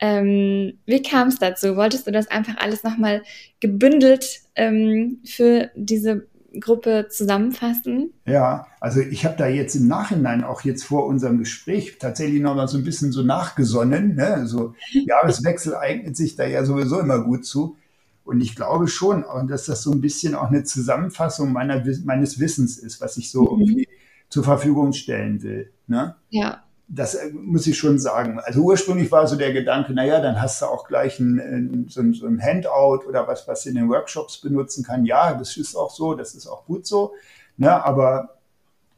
[0.00, 1.76] Ähm, wie kam es dazu?
[1.76, 3.22] Wolltest du das einfach alles nochmal
[3.60, 6.26] gebündelt ähm, für diese
[6.58, 8.14] Gruppe zusammenfassen?
[8.26, 12.66] Ja, also ich habe da jetzt im Nachhinein auch jetzt vor unserem Gespräch tatsächlich nochmal
[12.66, 14.14] so ein bisschen so nachgesonnen.
[14.14, 14.46] Ne?
[14.46, 14.74] So
[15.06, 17.76] Jahreswechsel eignet sich da ja sowieso immer gut zu.
[18.24, 22.78] Und ich glaube schon, dass das so ein bisschen auch eine Zusammenfassung meiner, meines Wissens
[22.78, 23.60] ist, was ich so mhm.
[23.60, 23.88] irgendwie
[24.28, 25.72] zur Verfügung stellen will.
[25.86, 26.14] Ne?
[26.30, 26.62] Ja.
[26.88, 28.38] Das äh, muss ich schon sagen.
[28.40, 32.14] Also ursprünglich war so der Gedanke, naja, dann hast du auch gleich ein, so, ein,
[32.14, 35.04] so ein Handout oder was, was in den Workshops benutzen kann.
[35.04, 37.12] Ja, das ist auch so, das ist auch gut so.
[37.56, 37.84] Ne?
[37.84, 38.38] Aber,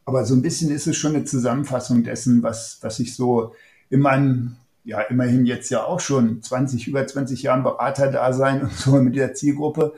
[0.04, 3.54] aber so ein bisschen ist es schon eine Zusammenfassung dessen, was, was ich so
[3.90, 8.62] in meinem ja immerhin jetzt ja auch schon 20, über 20 Jahren Berater da sein
[8.62, 9.94] und so mit der Zielgruppe,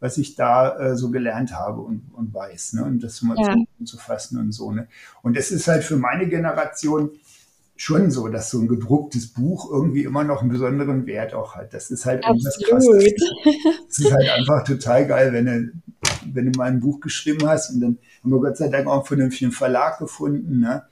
[0.00, 2.84] was ich da äh, so gelernt habe und, und weiß, ne?
[2.84, 3.56] Und das mal ja.
[3.84, 4.86] zu fassen und so, ne?
[5.22, 7.10] Und es ist halt für meine Generation
[7.74, 11.72] schon so, dass so ein gedrucktes Buch irgendwie immer noch einen besonderen Wert auch hat.
[11.72, 13.14] Das ist halt irgendwas krasses.
[13.86, 15.72] Das ist halt einfach total geil, wenn du,
[16.32, 19.06] wenn du mal ein Buch geschrieben hast und dann haben wir Gott sei Dank auch
[19.06, 20.84] von einem Verlag gefunden, ne?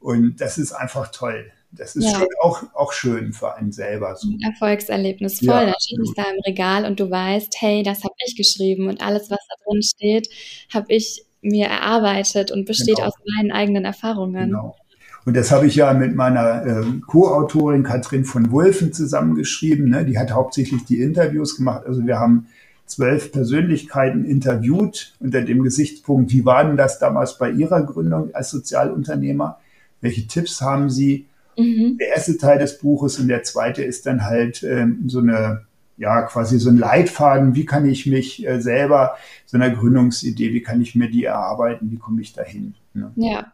[0.00, 1.52] Und das ist einfach toll.
[1.72, 2.18] Das ist ja.
[2.18, 4.16] schon auch, auch schön für einen selber.
[4.16, 4.28] So.
[4.28, 5.48] Ein Erfolgserlebnis voll.
[5.48, 8.88] Ja, da steht es da im Regal und du weißt, hey, das habe ich geschrieben
[8.88, 10.28] und alles, was da drin steht,
[10.74, 13.08] habe ich mir erarbeitet und besteht genau.
[13.08, 14.50] aus meinen eigenen Erfahrungen.
[14.50, 14.76] Genau.
[15.24, 19.88] Und das habe ich ja mit meiner äh, Co-Autorin Katrin von Wulfen zusammengeschrieben.
[19.88, 20.04] Ne?
[20.04, 21.84] Die hat hauptsächlich die Interviews gemacht.
[21.86, 22.48] Also wir haben
[22.86, 28.50] zwölf Persönlichkeiten interviewt unter dem Gesichtspunkt, wie war denn das damals bei Ihrer Gründung als
[28.50, 29.60] Sozialunternehmer?
[30.00, 31.26] Welche Tipps haben Sie?
[31.56, 31.98] Mhm.
[31.98, 36.22] Der erste Teil des Buches und der zweite ist dann halt ähm, so eine, ja,
[36.22, 37.54] quasi so ein Leitfaden.
[37.54, 41.90] Wie kann ich mich äh, selber, so einer Gründungsidee, wie kann ich mir die erarbeiten?
[41.90, 42.74] Wie komme ich dahin?
[42.94, 43.12] Ne?
[43.16, 43.52] Ja.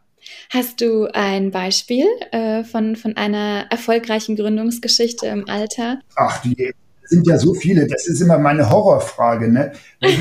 [0.50, 6.00] Hast du ein Beispiel äh, von, von einer erfolgreichen Gründungsgeschichte im Alter?
[6.16, 6.72] Ach, die
[7.08, 7.86] sind ja so viele.
[7.86, 9.72] Das ist immer meine Horrorfrage, ne?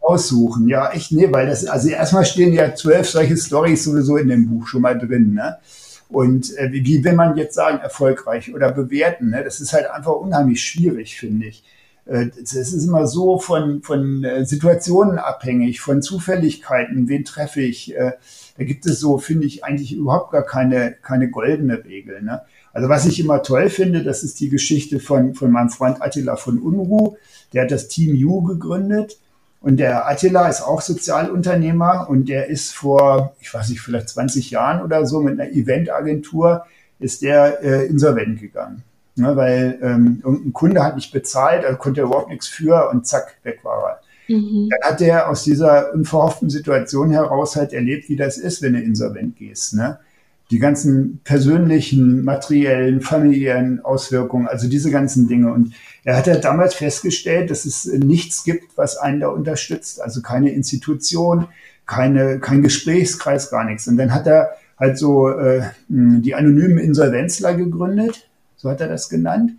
[0.00, 0.68] Aussuchen?
[0.68, 4.48] Ja, echt, nee, weil das, also erstmal stehen ja zwölf solche Stories sowieso in dem
[4.48, 5.58] Buch schon mal drin, ne?
[6.12, 9.30] Und äh, wie, wie will man jetzt sagen, erfolgreich oder bewerten?
[9.30, 9.42] Ne?
[9.42, 11.64] Das ist halt einfach unheimlich schwierig, finde ich.
[12.04, 17.96] Äh, das ist immer so von, von äh, Situationen abhängig, von Zufälligkeiten, wen treffe ich.
[17.96, 18.12] Äh,
[18.58, 22.22] da gibt es so, finde ich, eigentlich überhaupt gar keine, keine goldene Regel.
[22.22, 22.42] Ne?
[22.72, 26.36] Also was ich immer toll finde, das ist die Geschichte von, von meinem Freund Attila
[26.36, 27.16] von Unruh.
[27.52, 29.18] Der hat das Team U gegründet
[29.62, 34.50] und der Attila ist auch Sozialunternehmer und der ist vor, ich weiß nicht, vielleicht 20
[34.50, 36.66] Jahren oder so mit einer Eventagentur
[36.98, 38.82] ist der äh, insolvent gegangen.
[39.14, 43.36] Ne, weil ähm, irgendein Kunde hat nicht bezahlt, er konnte überhaupt nichts für und zack,
[43.42, 44.34] weg war er.
[44.34, 44.70] Mhm.
[44.70, 48.80] Dann hat er aus dieser unverhofften Situation heraus halt erlebt, wie das ist, wenn du
[48.80, 49.74] insolvent gehst.
[49.74, 49.98] Ne?
[50.52, 55.52] Die ganzen persönlichen, materiellen, familiären Auswirkungen, also diese ganzen Dinge.
[55.52, 55.72] Und
[56.04, 60.00] er hat ja damals festgestellt, dass es nichts gibt, was einen da unterstützt.
[60.00, 61.48] Also keine Institution,
[61.86, 63.88] keine, kein Gesprächskreis, gar nichts.
[63.88, 69.08] Und dann hat er halt so äh, die anonymen Insolvenzler gegründet, so hat er das
[69.08, 69.52] genannt.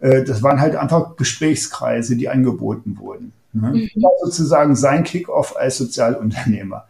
[0.00, 3.32] Äh, das waren halt einfach Gesprächskreise, die angeboten wurden.
[3.52, 3.70] Ne?
[3.70, 3.90] Mhm.
[3.94, 6.86] Das war sozusagen sein Kickoff als Sozialunternehmer.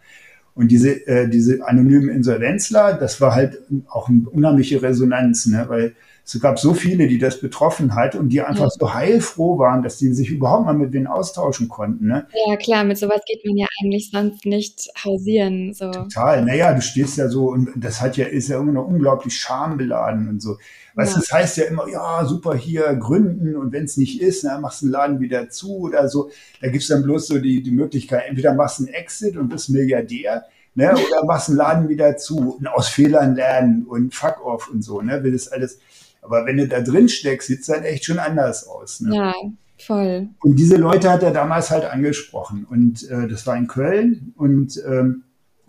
[0.57, 5.65] Und diese, äh, diese anonymen Insolvenzler, das war halt auch eine unheimliche Resonanz, ne?
[5.67, 8.69] weil es gab so viele, die das betroffen hat und die einfach ja.
[8.69, 12.07] so heilfroh waren, dass die sich überhaupt mal mit denen austauschen konnten.
[12.07, 12.27] Ne?
[12.47, 15.73] Ja, klar, mit sowas geht man ja eigentlich sonst nicht hausieren.
[15.75, 15.91] So.
[15.91, 16.43] Total.
[16.43, 20.27] Naja, du stehst ja so und das hat ja, ist ja immer noch unglaublich schambeladen
[20.27, 20.57] und so.
[20.97, 21.21] Weißt du, ja.
[21.21, 24.81] das heißt ja immer, ja, super hier gründen und wenn es nicht ist, dann machst
[24.81, 26.29] du den Laden wieder zu oder so.
[26.59, 29.47] Da gibt es dann bloß so die, die Möglichkeit, entweder machst du einen Exit und
[29.47, 30.43] bist Milliardär,
[30.75, 34.81] ne, oder machst einen Laden wieder zu und aus Fehlern lernen und fuck off und
[34.81, 35.79] so, ne, will das alles
[36.27, 38.99] aber wenn du da drin steckst, sieht es dann echt schon anders aus.
[38.99, 39.15] Ne?
[39.15, 39.33] Ja,
[39.77, 40.27] voll.
[40.41, 42.65] Und diese Leute hat er damals halt angesprochen.
[42.69, 44.33] Und äh, das war in Köln.
[44.35, 45.23] Und ähm,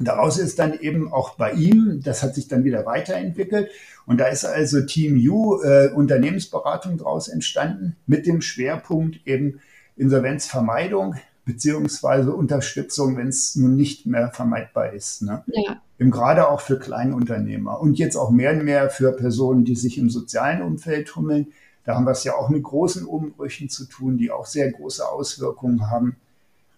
[0.06, 3.70] daraus ist dann eben auch bei ihm, das hat sich dann wieder weiterentwickelt.
[4.06, 9.61] Und da ist also Team U, äh, Unternehmensberatung daraus entstanden, mit dem Schwerpunkt eben
[9.96, 11.16] Insolvenzvermeidung
[11.48, 15.22] beziehungsweise Unterstützung, wenn es nun nicht mehr vermeidbar ist.
[15.22, 15.42] Ne?
[15.46, 15.80] Ja.
[15.98, 19.96] Eben gerade auch für Kleinunternehmer und jetzt auch mehr und mehr für Personen, die sich
[19.96, 21.48] im sozialen Umfeld tummeln.
[21.84, 25.08] Da haben wir es ja auch mit großen Umbrüchen zu tun, die auch sehr große
[25.08, 26.16] Auswirkungen haben.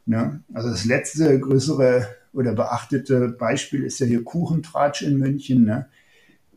[0.07, 0.41] Ne?
[0.55, 5.89] Also das letzte größere oder beachtete Beispiel ist ja hier Kuchentratsch in München, ne?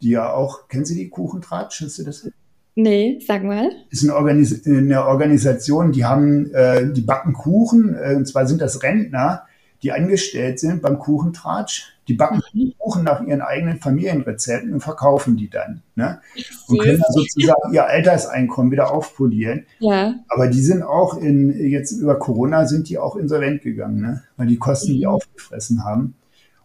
[0.01, 1.81] die ja auch, kennen Sie die Kuchentratsch?
[1.81, 2.29] Hast du das?
[2.75, 3.69] Nee, sag mal.
[3.89, 8.61] Ist eine, Organis eine Organisation, die haben, äh, die backen Kuchen, äh, und zwar sind
[8.61, 9.45] das Rentner,
[9.83, 11.93] die angestellt sind beim Kuchentratsch.
[12.07, 12.73] Die backen mhm.
[12.77, 15.83] Kuchen nach ihren eigenen Familienrezepten und verkaufen die dann.
[15.95, 16.19] Ne?
[16.67, 19.65] Und können dann sozusagen ihr Alterseinkommen wieder aufpolieren.
[19.79, 20.15] Ja.
[20.29, 24.23] Aber die sind auch in, jetzt über Corona sind die auch insolvent gegangen, ne?
[24.37, 24.97] weil die Kosten mhm.
[24.97, 26.15] die aufgefressen haben.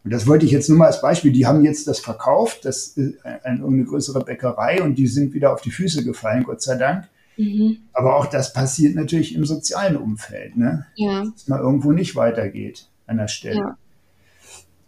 [0.05, 1.33] Und das wollte ich jetzt nur mal als Beispiel.
[1.33, 5.61] Die haben jetzt das verkauft, das ist eine, größere Bäckerei und die sind wieder auf
[5.61, 7.09] die Füße gefallen, Gott sei Dank.
[7.37, 7.79] Mhm.
[7.93, 10.87] Aber auch das passiert natürlich im sozialen Umfeld, ne?
[10.97, 11.25] Ja.
[11.25, 13.77] Dass man irgendwo nicht weitergeht an der Stelle.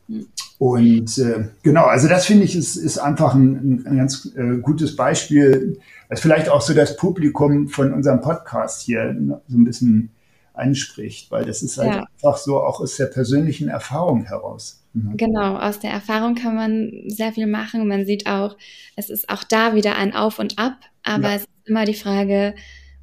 [0.09, 0.25] Ja.
[0.59, 4.95] Und äh, genau, also das finde ich ist, ist einfach ein, ein ganz äh, gutes
[4.95, 9.17] Beispiel, was vielleicht auch so das Publikum von unserem Podcast hier
[9.49, 10.11] so ein bisschen
[10.53, 12.07] anspricht, weil das ist halt ja.
[12.13, 14.85] einfach so auch aus der persönlichen Erfahrung heraus.
[14.93, 15.17] Mhm.
[15.17, 17.87] Genau, aus der Erfahrung kann man sehr viel machen.
[17.87, 18.57] Man sieht auch,
[18.97, 21.35] es ist auch da wieder ein Auf und Ab, aber ja.
[21.37, 22.55] es ist immer die Frage,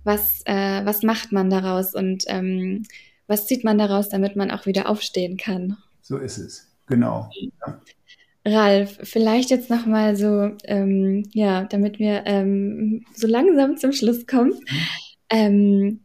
[0.04, 2.84] was, äh, was macht man daraus und ähm,
[3.28, 5.78] was zieht man daraus, damit man auch wieder aufstehen kann.
[6.02, 7.30] So ist es, genau.
[7.66, 7.82] Ja.
[8.46, 14.54] Ralf, vielleicht jetzt nochmal so, ähm, ja, damit wir ähm, so langsam zum Schluss kommen.
[15.30, 16.00] Ähm,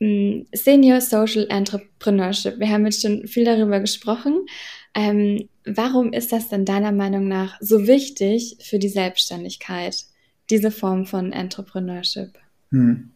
[0.00, 2.58] Senior Social Entrepreneurship.
[2.58, 4.46] Wir haben jetzt schon viel darüber gesprochen.
[4.94, 10.04] Ähm, warum ist das denn deiner Meinung nach so wichtig für die Selbstständigkeit,
[10.50, 12.38] diese Form von Entrepreneurship?
[12.70, 13.10] Hm.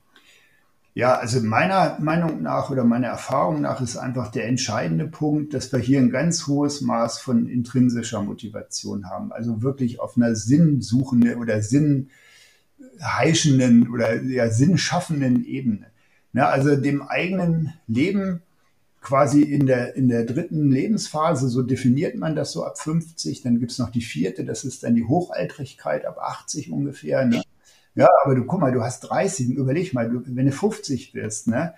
[0.94, 5.72] Ja, also meiner Meinung nach oder meiner Erfahrung nach ist einfach der entscheidende Punkt, dass
[5.72, 9.32] wir hier ein ganz hohes Maß von intrinsischer Motivation haben.
[9.32, 15.86] Also wirklich auf einer sinnsuchenden oder sinnheischenden oder ja, sinnschaffenden Ebene.
[16.34, 16.46] Ne?
[16.46, 18.42] Also dem eigenen Leben
[19.00, 23.40] quasi in der, in der dritten Lebensphase, so definiert man das so ab 50.
[23.42, 27.24] Dann gibt's noch die vierte, das ist dann die Hochaltrigkeit ab 80 ungefähr.
[27.24, 27.42] Ne?
[27.94, 31.48] Ja, aber du guck mal, du hast 30, überleg mal, du, wenn du 50 wirst,
[31.48, 31.74] ne,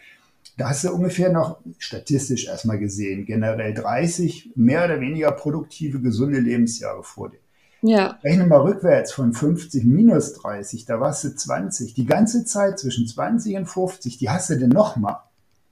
[0.57, 6.39] da hast du ungefähr noch statistisch erstmal gesehen, generell 30 mehr oder weniger produktive, gesunde
[6.39, 7.39] Lebensjahre vor dir.
[7.83, 8.19] Ja.
[8.23, 11.95] Rechne mal rückwärts von 50 minus 30, da warst du 20.
[11.95, 15.23] Die ganze Zeit zwischen 20 und 50, die hast du denn noch mal.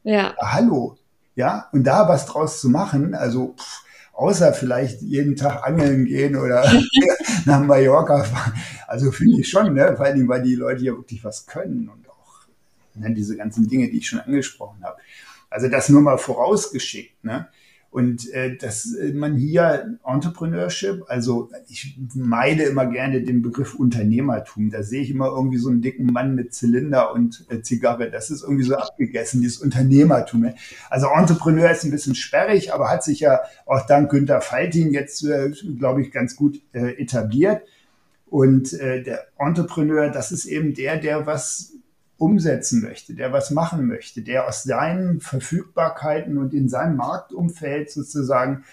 [0.03, 0.35] Ja.
[0.39, 0.97] Hallo.
[1.35, 3.82] Ja, und da was draus zu machen, also pff,
[4.13, 6.71] außer vielleicht jeden Tag angeln gehen oder
[7.45, 8.55] nach Mallorca fahren.
[8.87, 9.97] Also finde ich schon, ne?
[9.97, 12.47] vor allem, weil die Leute ja wirklich was können und auch
[12.95, 14.99] ne, diese ganzen Dinge, die ich schon angesprochen habe.
[15.51, 17.25] Also das nur mal vorausgeschickt.
[17.25, 17.49] Ne?
[17.93, 24.71] Und äh, dass äh, man hier Entrepreneurship, also ich meide immer gerne den Begriff Unternehmertum.
[24.71, 28.11] Da sehe ich immer irgendwie so einen dicken Mann mit Zylinder und äh, Zigarre.
[28.11, 30.41] Das ist irgendwie so abgegessen, dieses Unternehmertum.
[30.41, 30.55] Ne?
[30.89, 35.23] Also Entrepreneur ist ein bisschen sperrig, aber hat sich ja auch dank Günther Faltin jetzt,
[35.25, 37.61] äh, glaube ich, ganz gut äh, etabliert.
[38.25, 41.75] Und äh, der Entrepreneur, das ist eben der, der was
[42.19, 48.65] umsetzen möchte, der was machen möchte, der aus seinen Verfügbarkeiten und in seinem Marktumfeld sozusagen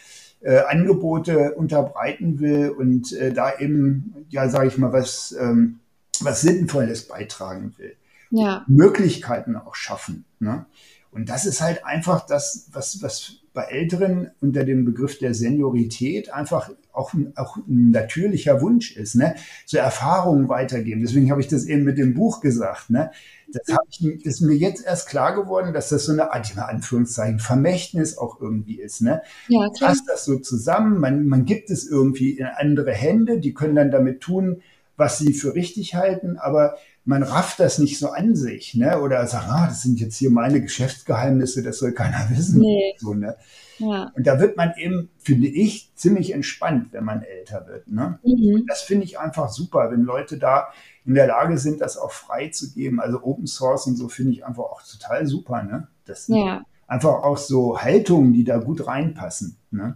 [0.41, 5.79] äh, Angebote unterbreiten will und äh, da eben, ja, sage ich mal, was, ähm,
[6.21, 7.95] was Sinnvolles beitragen will.
[8.31, 8.63] Ja.
[8.67, 10.25] Möglichkeiten auch schaffen.
[10.39, 10.65] Ne?
[11.11, 16.33] Und das ist halt einfach das, was, was bei Älteren unter dem Begriff der Seniorität
[16.33, 19.35] einfach auch, auch ein natürlicher Wunsch ist, ne?
[19.65, 21.01] so Erfahrungen weitergeben.
[21.01, 22.89] Deswegen habe ich das eben mit dem Buch gesagt.
[22.89, 23.11] Ne?
[23.47, 26.59] Das, ich, das ist mir jetzt erst klar geworden, dass das so eine Art, in
[26.59, 29.01] Anführungszeichen, Vermächtnis auch irgendwie ist.
[29.01, 29.21] Ne?
[29.47, 29.91] Ja, klar.
[29.91, 33.91] Fasst das so zusammen, man, man gibt es irgendwie in andere Hände, die können dann
[33.91, 34.61] damit tun,
[34.97, 36.75] was sie für richtig halten, aber
[37.09, 39.01] man rafft das nicht so an sich, ne?
[39.01, 42.61] Oder sagt, ah, das sind jetzt hier meine Geschäftsgeheimnisse, das soll keiner wissen.
[42.61, 42.93] Nee.
[42.99, 43.35] So, ne?
[43.79, 44.11] Ja.
[44.15, 47.87] Und da wird man eben, finde ich, ziemlich entspannt, wenn man älter wird.
[47.87, 48.19] Ne?
[48.23, 48.65] Mhm.
[48.67, 50.67] Das finde ich einfach super, wenn Leute da
[51.03, 52.99] in der Lage sind, das auch frei zu geben.
[52.99, 55.63] Also Open Source und so finde ich einfach auch total super.
[55.63, 55.87] Ne?
[56.05, 59.57] Das sind Ja, einfach auch so Haltungen, die da gut reinpassen.
[59.71, 59.95] Ne?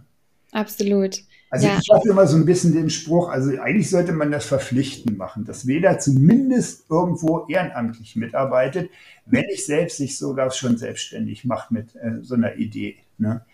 [0.50, 1.20] absolut.
[1.50, 1.78] Also Ja.
[1.80, 5.44] ich habe immer so ein bisschen den Spruch, also eigentlich sollte man das verpflichtend machen,
[5.44, 8.90] dass jeder zumindest irgendwo ehrenamtlich mitarbeitet,
[9.26, 12.96] wenn nicht selbst sich sogar schon selbstständig macht mit äh, so einer Idee.
[13.18, 13.44] Ne?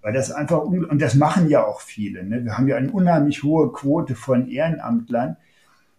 [0.00, 2.24] Weil das einfach, un- und das machen ja auch viele.
[2.24, 2.44] Ne?
[2.44, 5.36] Wir haben ja eine unheimlich hohe Quote von Ehrenamtlern.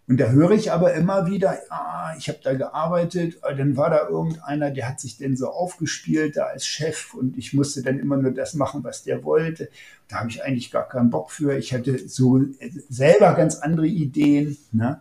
[0.07, 3.89] Und da höre ich aber immer wieder, ah, ich habe da gearbeitet, ah, dann war
[3.89, 7.97] da irgendeiner, der hat sich denn so aufgespielt da als Chef und ich musste dann
[7.99, 9.69] immer nur das machen, was der wollte.
[10.09, 11.57] Da habe ich eigentlich gar keinen Bock für.
[11.57, 14.57] Ich hatte so äh, selber ganz andere Ideen.
[14.73, 14.99] Ne?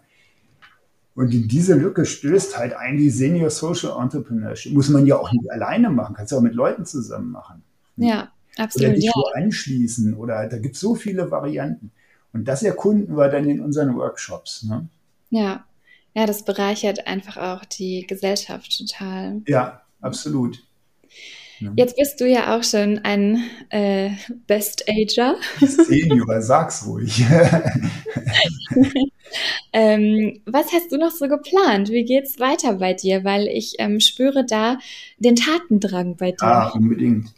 [1.14, 4.72] Und in diese Lücke stößt halt eigentlich Senior Social Entrepreneurship.
[4.72, 7.62] Muss man ja auch nicht alleine machen, kannst du auch mit Leuten zusammen machen.
[7.96, 8.96] Ja, Oder absolut.
[8.96, 9.12] dich Ja.
[9.34, 10.14] anschließen.
[10.14, 11.90] Oder da gibt es so viele Varianten.
[12.32, 14.62] Und das erkunden wir dann in unseren Workshops.
[14.62, 14.88] Ne?
[15.30, 15.64] Ja.
[16.14, 19.42] Ja, das bereichert einfach auch die Gesellschaft total.
[19.46, 20.58] Ja, absolut.
[21.76, 24.10] Jetzt bist du ja auch schon ein äh,
[24.46, 25.36] Best-Ager.
[25.60, 27.22] Senior, sag's ruhig.
[29.72, 31.90] Ähm, was hast du noch so geplant?
[31.90, 33.24] Wie geht's weiter bei dir?
[33.24, 34.78] Weil ich ähm, spüre da
[35.18, 36.38] den Tatendrang bei dir.
[36.42, 37.32] Ja, unbedingt.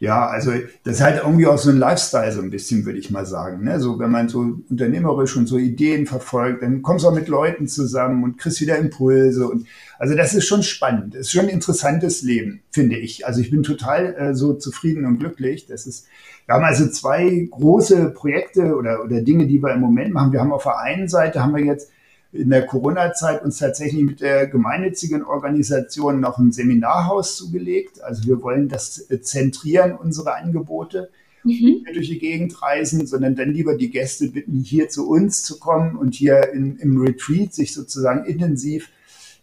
[0.00, 0.52] Ja, also
[0.84, 3.64] das ist halt irgendwie auch so ein Lifestyle so ein bisschen, würde ich mal sagen.
[3.64, 3.80] Ne?
[3.80, 7.66] So, wenn man so unternehmerisch und so Ideen verfolgt, dann kommst du auch mit Leuten
[7.66, 9.48] zusammen und kriegst wieder Impulse.
[9.48, 9.66] Und
[9.98, 11.14] also das ist schon spannend.
[11.14, 13.26] Das ist schon ein interessantes Leben, finde ich.
[13.26, 15.66] Also ich bin total äh, so zufrieden und glücklich.
[15.66, 16.06] Das ist,
[16.46, 20.32] wir haben also zwei große Projekte oder, oder Dinge, die wir im Moment machen.
[20.32, 21.90] Wir haben auf der einen Seite haben wir jetzt
[22.32, 28.02] in der Corona-Zeit uns tatsächlich mit der gemeinnützigen Organisation noch ein Seminarhaus zugelegt.
[28.02, 31.10] Also wir wollen das äh, zentrieren, unsere Angebote,
[31.44, 31.82] Mhm.
[31.84, 35.58] nicht durch die Gegend reisen, sondern dann lieber die Gäste bitten, hier zu uns zu
[35.58, 38.90] kommen und hier in, im Retreat sich sozusagen intensiv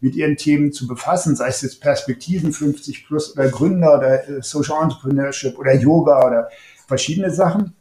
[0.02, 4.42] mit ihren Themen zu befassen, sei es jetzt Perspektiven 50 plus oder Gründer oder äh,
[4.42, 6.50] Social Entrepreneurship oder Yoga oder
[6.88, 7.74] verschiedene Sachen.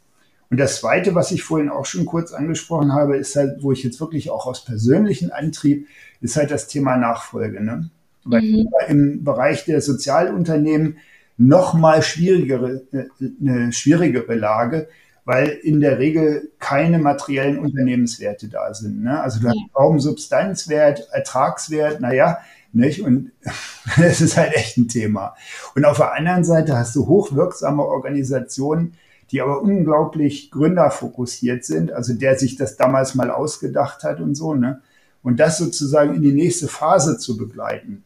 [0.51, 3.82] Und das Zweite, was ich vorhin auch schon kurz angesprochen habe, ist halt, wo ich
[3.82, 5.88] jetzt wirklich auch aus persönlichem Antrieb,
[6.20, 7.62] ist halt das Thema Nachfolge.
[7.62, 7.90] Ne?
[8.24, 8.68] Weil Mhm.
[8.88, 10.99] im Bereich der Sozialunternehmen
[11.36, 13.05] noch mal schwierigere, äh,
[13.40, 14.88] eine schwierigere Lage,
[15.24, 19.03] weil in der Regel keine materiellen Unternehmenswerte da sind.
[19.03, 19.20] Ne?
[19.20, 22.38] Also du hast kaum Substanzwert, Ertragswert, naja,
[22.72, 23.03] nicht?
[23.03, 23.32] Und
[23.97, 25.34] das ist halt echt ein Thema.
[25.74, 28.95] Und auf der anderen Seite hast du hochwirksame Organisationen,
[29.30, 34.54] die aber unglaublich gründerfokussiert sind, also der sich das damals mal ausgedacht hat und so,
[34.54, 34.80] ne?
[35.22, 38.04] Und das sozusagen in die nächste Phase zu begleiten.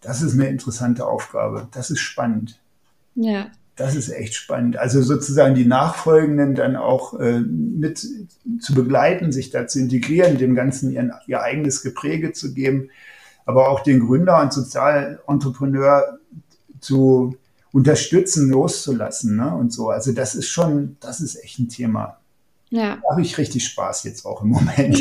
[0.00, 1.68] das ist eine interessante Aufgabe.
[1.72, 2.58] Das ist spannend.
[3.14, 3.50] Ja.
[3.76, 4.76] Das ist echt spannend.
[4.76, 8.06] Also sozusagen die Nachfolgenden dann auch äh, mit
[8.60, 12.90] zu begleiten, sich da zu integrieren, dem Ganzen ihren, ihr eigenes Gepräge zu geben,
[13.46, 16.18] aber auch den Gründer und Sozialentrepreneur
[16.80, 17.36] zu
[17.72, 19.54] unterstützen, loszulassen ne?
[19.54, 19.90] und so.
[19.90, 22.18] Also das ist schon, das ist echt ein Thema.
[22.70, 22.98] Ja.
[23.02, 24.98] Da habe ich richtig Spaß jetzt auch im Moment.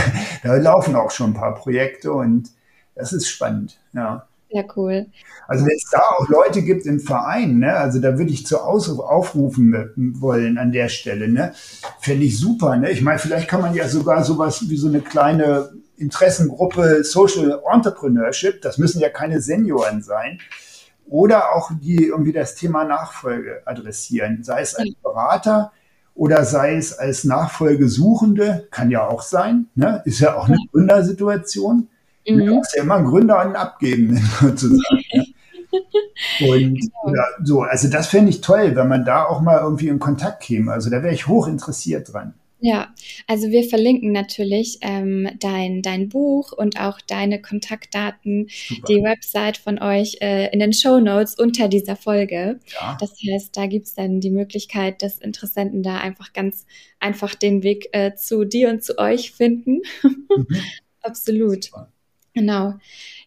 [0.42, 2.50] da laufen auch schon ein paar Projekte und
[2.94, 4.26] das ist spannend, ja.
[4.50, 5.06] Ja, cool.
[5.46, 8.60] Also wenn es da auch Leute gibt im Verein, ne, also da würde ich zu
[8.60, 9.74] Ausruf aufrufen
[10.20, 11.52] wollen an der Stelle, ne,
[12.00, 12.90] fände ich super, ne.
[12.90, 18.62] Ich meine, vielleicht kann man ja sogar sowas wie so eine kleine Interessengruppe Social Entrepreneurship,
[18.62, 20.38] das müssen ja keine Senioren sein,
[21.08, 25.72] oder auch die irgendwie das Thema Nachfolge adressieren, sei es als Berater
[26.14, 30.02] oder sei es als Nachfolgesuchende, kann ja auch sein, ne?
[30.04, 31.88] ist ja auch eine Gründersituation.
[32.26, 32.46] Mhm.
[32.46, 35.02] Du hast ja immer einen Gründer und einen Abgebenden sozusagen.
[35.12, 35.26] Ne?
[36.40, 37.14] Und genau.
[37.14, 40.42] ja, so, also das fände ich toll, wenn man da auch mal irgendwie in Kontakt
[40.42, 40.72] käme.
[40.72, 42.34] Also da wäre ich hoch interessiert dran.
[42.60, 42.92] Ja,
[43.28, 48.86] also wir verlinken natürlich ähm, dein, dein Buch und auch deine Kontaktdaten, Super.
[48.88, 52.58] die Website von euch äh, in den Show Notes unter dieser Folge.
[52.80, 52.96] Ja.
[53.00, 56.66] Das heißt, da gibt's dann die Möglichkeit, dass Interessenten da einfach ganz
[56.98, 59.82] einfach den Weg äh, zu dir und zu euch finden.
[60.02, 60.46] Mhm.
[61.02, 61.64] Absolut.
[61.64, 61.92] Super.
[62.34, 62.74] Genau.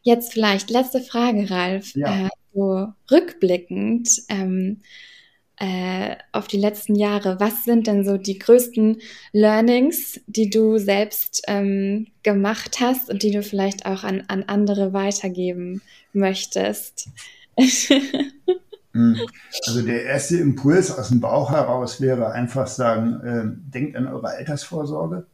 [0.03, 1.95] Jetzt vielleicht letzte Frage, Ralf.
[1.95, 2.27] Ja.
[2.27, 4.09] Äh, so rückblickend.
[4.27, 4.81] Ähm,
[5.61, 7.39] äh, auf die letzten Jahre.
[7.39, 8.99] Was sind denn so die größten
[9.31, 14.91] Learnings, die du selbst ähm, gemacht hast und die du vielleicht auch an, an andere
[14.91, 15.83] weitergeben
[16.13, 17.09] möchtest?
[18.93, 19.17] Hm.
[19.67, 24.29] Also der erste Impuls aus dem Bauch heraus wäre einfach sagen, äh, denkt an eure
[24.29, 25.25] Altersvorsorge.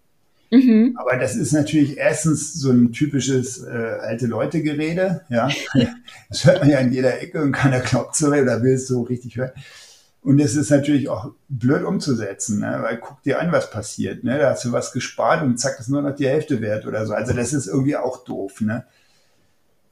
[0.51, 0.95] Mhm.
[0.99, 5.49] Aber das ist natürlich erstens so ein typisches äh, alte Leute Gerede, ja.
[6.30, 9.01] Das hört man ja in jeder Ecke und keiner glaubt so oder will es so
[9.01, 9.51] richtig hören.
[10.22, 12.80] Und es ist natürlich auch blöd umzusetzen, ne?
[12.82, 14.24] weil guck dir an, was passiert.
[14.24, 14.38] Ne?
[14.38, 17.13] Da hast du was gespart und zack, ist nur noch die Hälfte wert oder so.
[17.13, 18.59] Also das ist irgendwie auch doof.
[18.61, 18.86] Ne?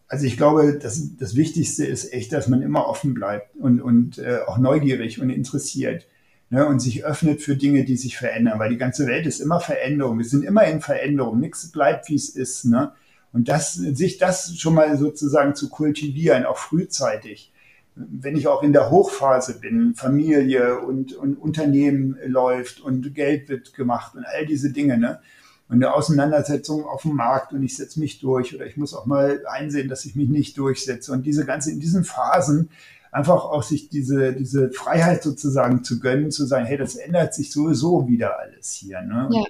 [0.08, 4.18] Also ich glaube, das, das Wichtigste ist echt, dass man immer offen bleibt und, und
[4.18, 6.06] äh, auch neugierig und interessiert
[6.50, 6.66] ne?
[6.66, 10.18] und sich öffnet für Dinge, die sich verändern, weil die ganze Welt ist immer Veränderung.
[10.18, 11.40] Wir sind immer in Veränderung.
[11.40, 12.66] Nichts bleibt, wie es ist.
[12.66, 12.92] Ne?
[13.32, 17.52] Und das, sich das schon mal sozusagen zu kultivieren, auch frühzeitig
[17.96, 23.74] wenn ich auch in der Hochphase bin, Familie und, und Unternehmen läuft und Geld wird
[23.74, 25.20] gemacht und all diese Dinge, ne?
[25.68, 29.08] Und eine Auseinandersetzung auf dem Markt und ich setze mich durch oder ich muss auch
[29.08, 31.12] mal einsehen, dass ich mich nicht durchsetze.
[31.12, 32.70] Und diese ganze, in diesen Phasen
[33.12, 37.52] einfach auch sich diese, diese Freiheit sozusagen zu gönnen, zu sagen, hey, das ändert sich
[37.52, 39.02] sowieso wieder alles hier.
[39.02, 39.28] Ne?
[39.32, 39.44] Ja.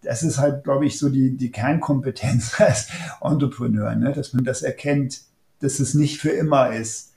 [0.00, 2.88] Das ist halt, glaube ich, so die, die Kernkompetenz als
[3.20, 4.12] Entrepreneur, ne?
[4.12, 5.20] dass man das erkennt,
[5.58, 7.09] dass es nicht für immer ist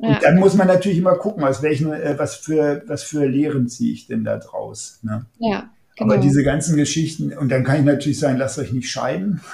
[0.00, 0.14] ja.
[0.14, 3.68] Und dann muss man natürlich immer gucken, aus welchen, äh, was für, was für Lehren
[3.68, 4.98] ziehe ich denn da draus.
[5.02, 5.26] Ne?
[5.38, 5.70] Ja.
[5.96, 6.14] Genau.
[6.14, 9.40] Aber diese ganzen Geschichten, und dann kann ich natürlich sagen, lasst euch nicht scheiden.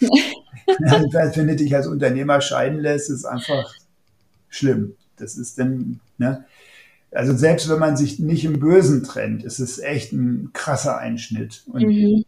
[0.66, 3.74] Wenn du dich als Unternehmer scheiden lässt, ist einfach
[4.48, 4.94] schlimm.
[5.16, 6.44] Das ist dann, ne?
[7.12, 11.64] Also selbst wenn man sich nicht im Bösen trennt, ist es echt ein krasser Einschnitt.
[11.66, 12.24] Und mhm.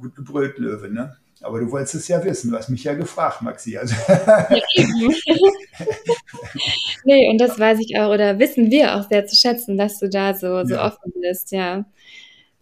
[0.00, 1.16] gut gebrüllt, Löwe, ne?
[1.42, 3.76] Aber du wolltest es ja wissen, du hast mich ja gefragt, Maxi.
[3.76, 3.94] Also.
[7.04, 10.08] nee, und das weiß ich auch, oder wissen wir auch sehr zu schätzen, dass du
[10.08, 10.86] da so, so ja.
[10.86, 11.84] offen bist, ja.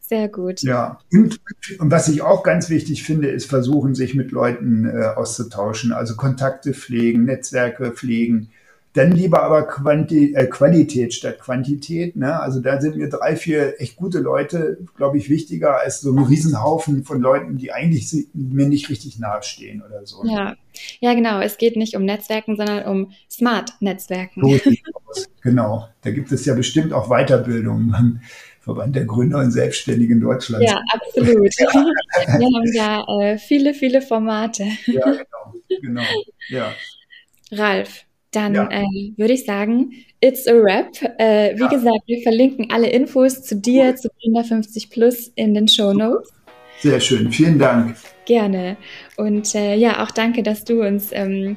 [0.08, 0.62] Sehr gut.
[0.62, 1.40] Ja, und,
[1.80, 6.14] und, was ich auch ganz wichtig finde, ist versuchen, sich mit Leuten äh, auszutauschen, also
[6.14, 8.50] Kontakte pflegen, Netzwerke pflegen,
[8.96, 12.16] dann lieber aber Quanti äh, Qualität statt Quantität.
[12.16, 12.40] Ne?
[12.40, 16.18] Also da sind mir drei, vier echt gute Leute, glaube ich, wichtiger als so ein
[16.18, 20.24] Riesenhaufen von Leuten, die eigentlich mir nicht richtig nahestehen oder so.
[20.24, 20.56] Ja,
[21.00, 21.40] ja genau.
[21.40, 24.42] Es geht nicht um Netzwerken, sondern um Smart-Netzwerken.
[24.42, 24.70] So
[25.42, 25.88] genau.
[26.02, 28.22] Da gibt es ja bestimmt auch Weiterbildungen.
[28.60, 30.66] Verband der Gründer und Selbstständigen Deutschlands.
[30.66, 31.28] Ja, absolut.
[31.58, 34.64] Wir haben ja äh, viele, viele Formate.
[34.86, 35.54] Ja, genau.
[35.82, 36.02] genau.
[36.48, 36.72] Ja.
[37.52, 38.05] Ralf,
[38.36, 38.68] dann ja.
[38.70, 38.84] äh,
[39.16, 40.92] würde ich sagen, it's a wrap.
[41.18, 41.68] Äh, wie ja.
[41.68, 43.96] gesagt, wir verlinken alle Infos zu dir, cool.
[43.96, 46.30] zu Gründer 50 Plus in den Show Notes.
[46.80, 47.96] Sehr schön, vielen Dank.
[48.26, 48.76] Gerne.
[49.16, 51.56] Und äh, ja, auch danke, dass du uns ähm,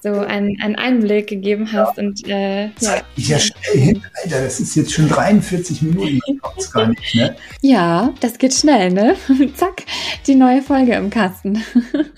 [0.00, 1.96] so einen, einen, Einblick gegeben hast.
[1.96, 2.02] Ja.
[2.02, 3.02] Und, äh, ja.
[3.16, 4.42] ja schnell hin, Alter.
[4.44, 6.20] Das ist jetzt schon 43 Minuten.
[6.58, 7.36] Ich gar nicht, ne?
[7.62, 9.16] Ja, das geht schnell, ne?
[9.54, 9.84] Zack,
[10.26, 11.62] die neue Folge im Kasten.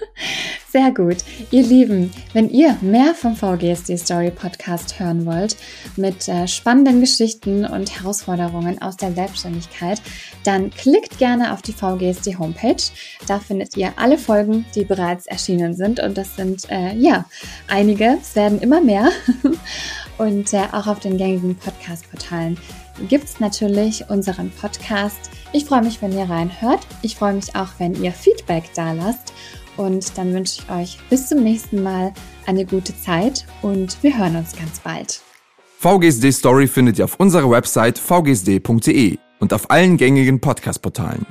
[0.76, 1.24] Sehr gut.
[1.52, 5.56] Ihr Lieben, wenn ihr mehr vom VGSD Story Podcast hören wollt,
[5.96, 10.02] mit äh, spannenden Geschichten und Herausforderungen aus der Selbstständigkeit,
[10.44, 12.82] dann klickt gerne auf die VGSD Homepage.
[13.26, 15.98] Da findet ihr alle Folgen, die bereits erschienen sind.
[15.98, 17.24] Und das sind, äh, ja,
[17.68, 18.18] einige.
[18.20, 19.08] Es werden immer mehr.
[20.18, 22.58] und äh, auch auf den gängigen Podcast-Portalen
[23.08, 25.30] gibt es natürlich unseren Podcast.
[25.54, 26.86] Ich freue mich, wenn ihr reinhört.
[27.00, 29.32] Ich freue mich auch, wenn ihr Feedback da lasst.
[29.76, 32.12] Und dann wünsche ich euch bis zum nächsten Mal
[32.46, 35.20] eine gute Zeit und wir hören uns ganz bald.
[35.78, 41.26] VGSD Story findet ihr auf unserer Website vgsd.de und auf allen gängigen Podcast-Portalen.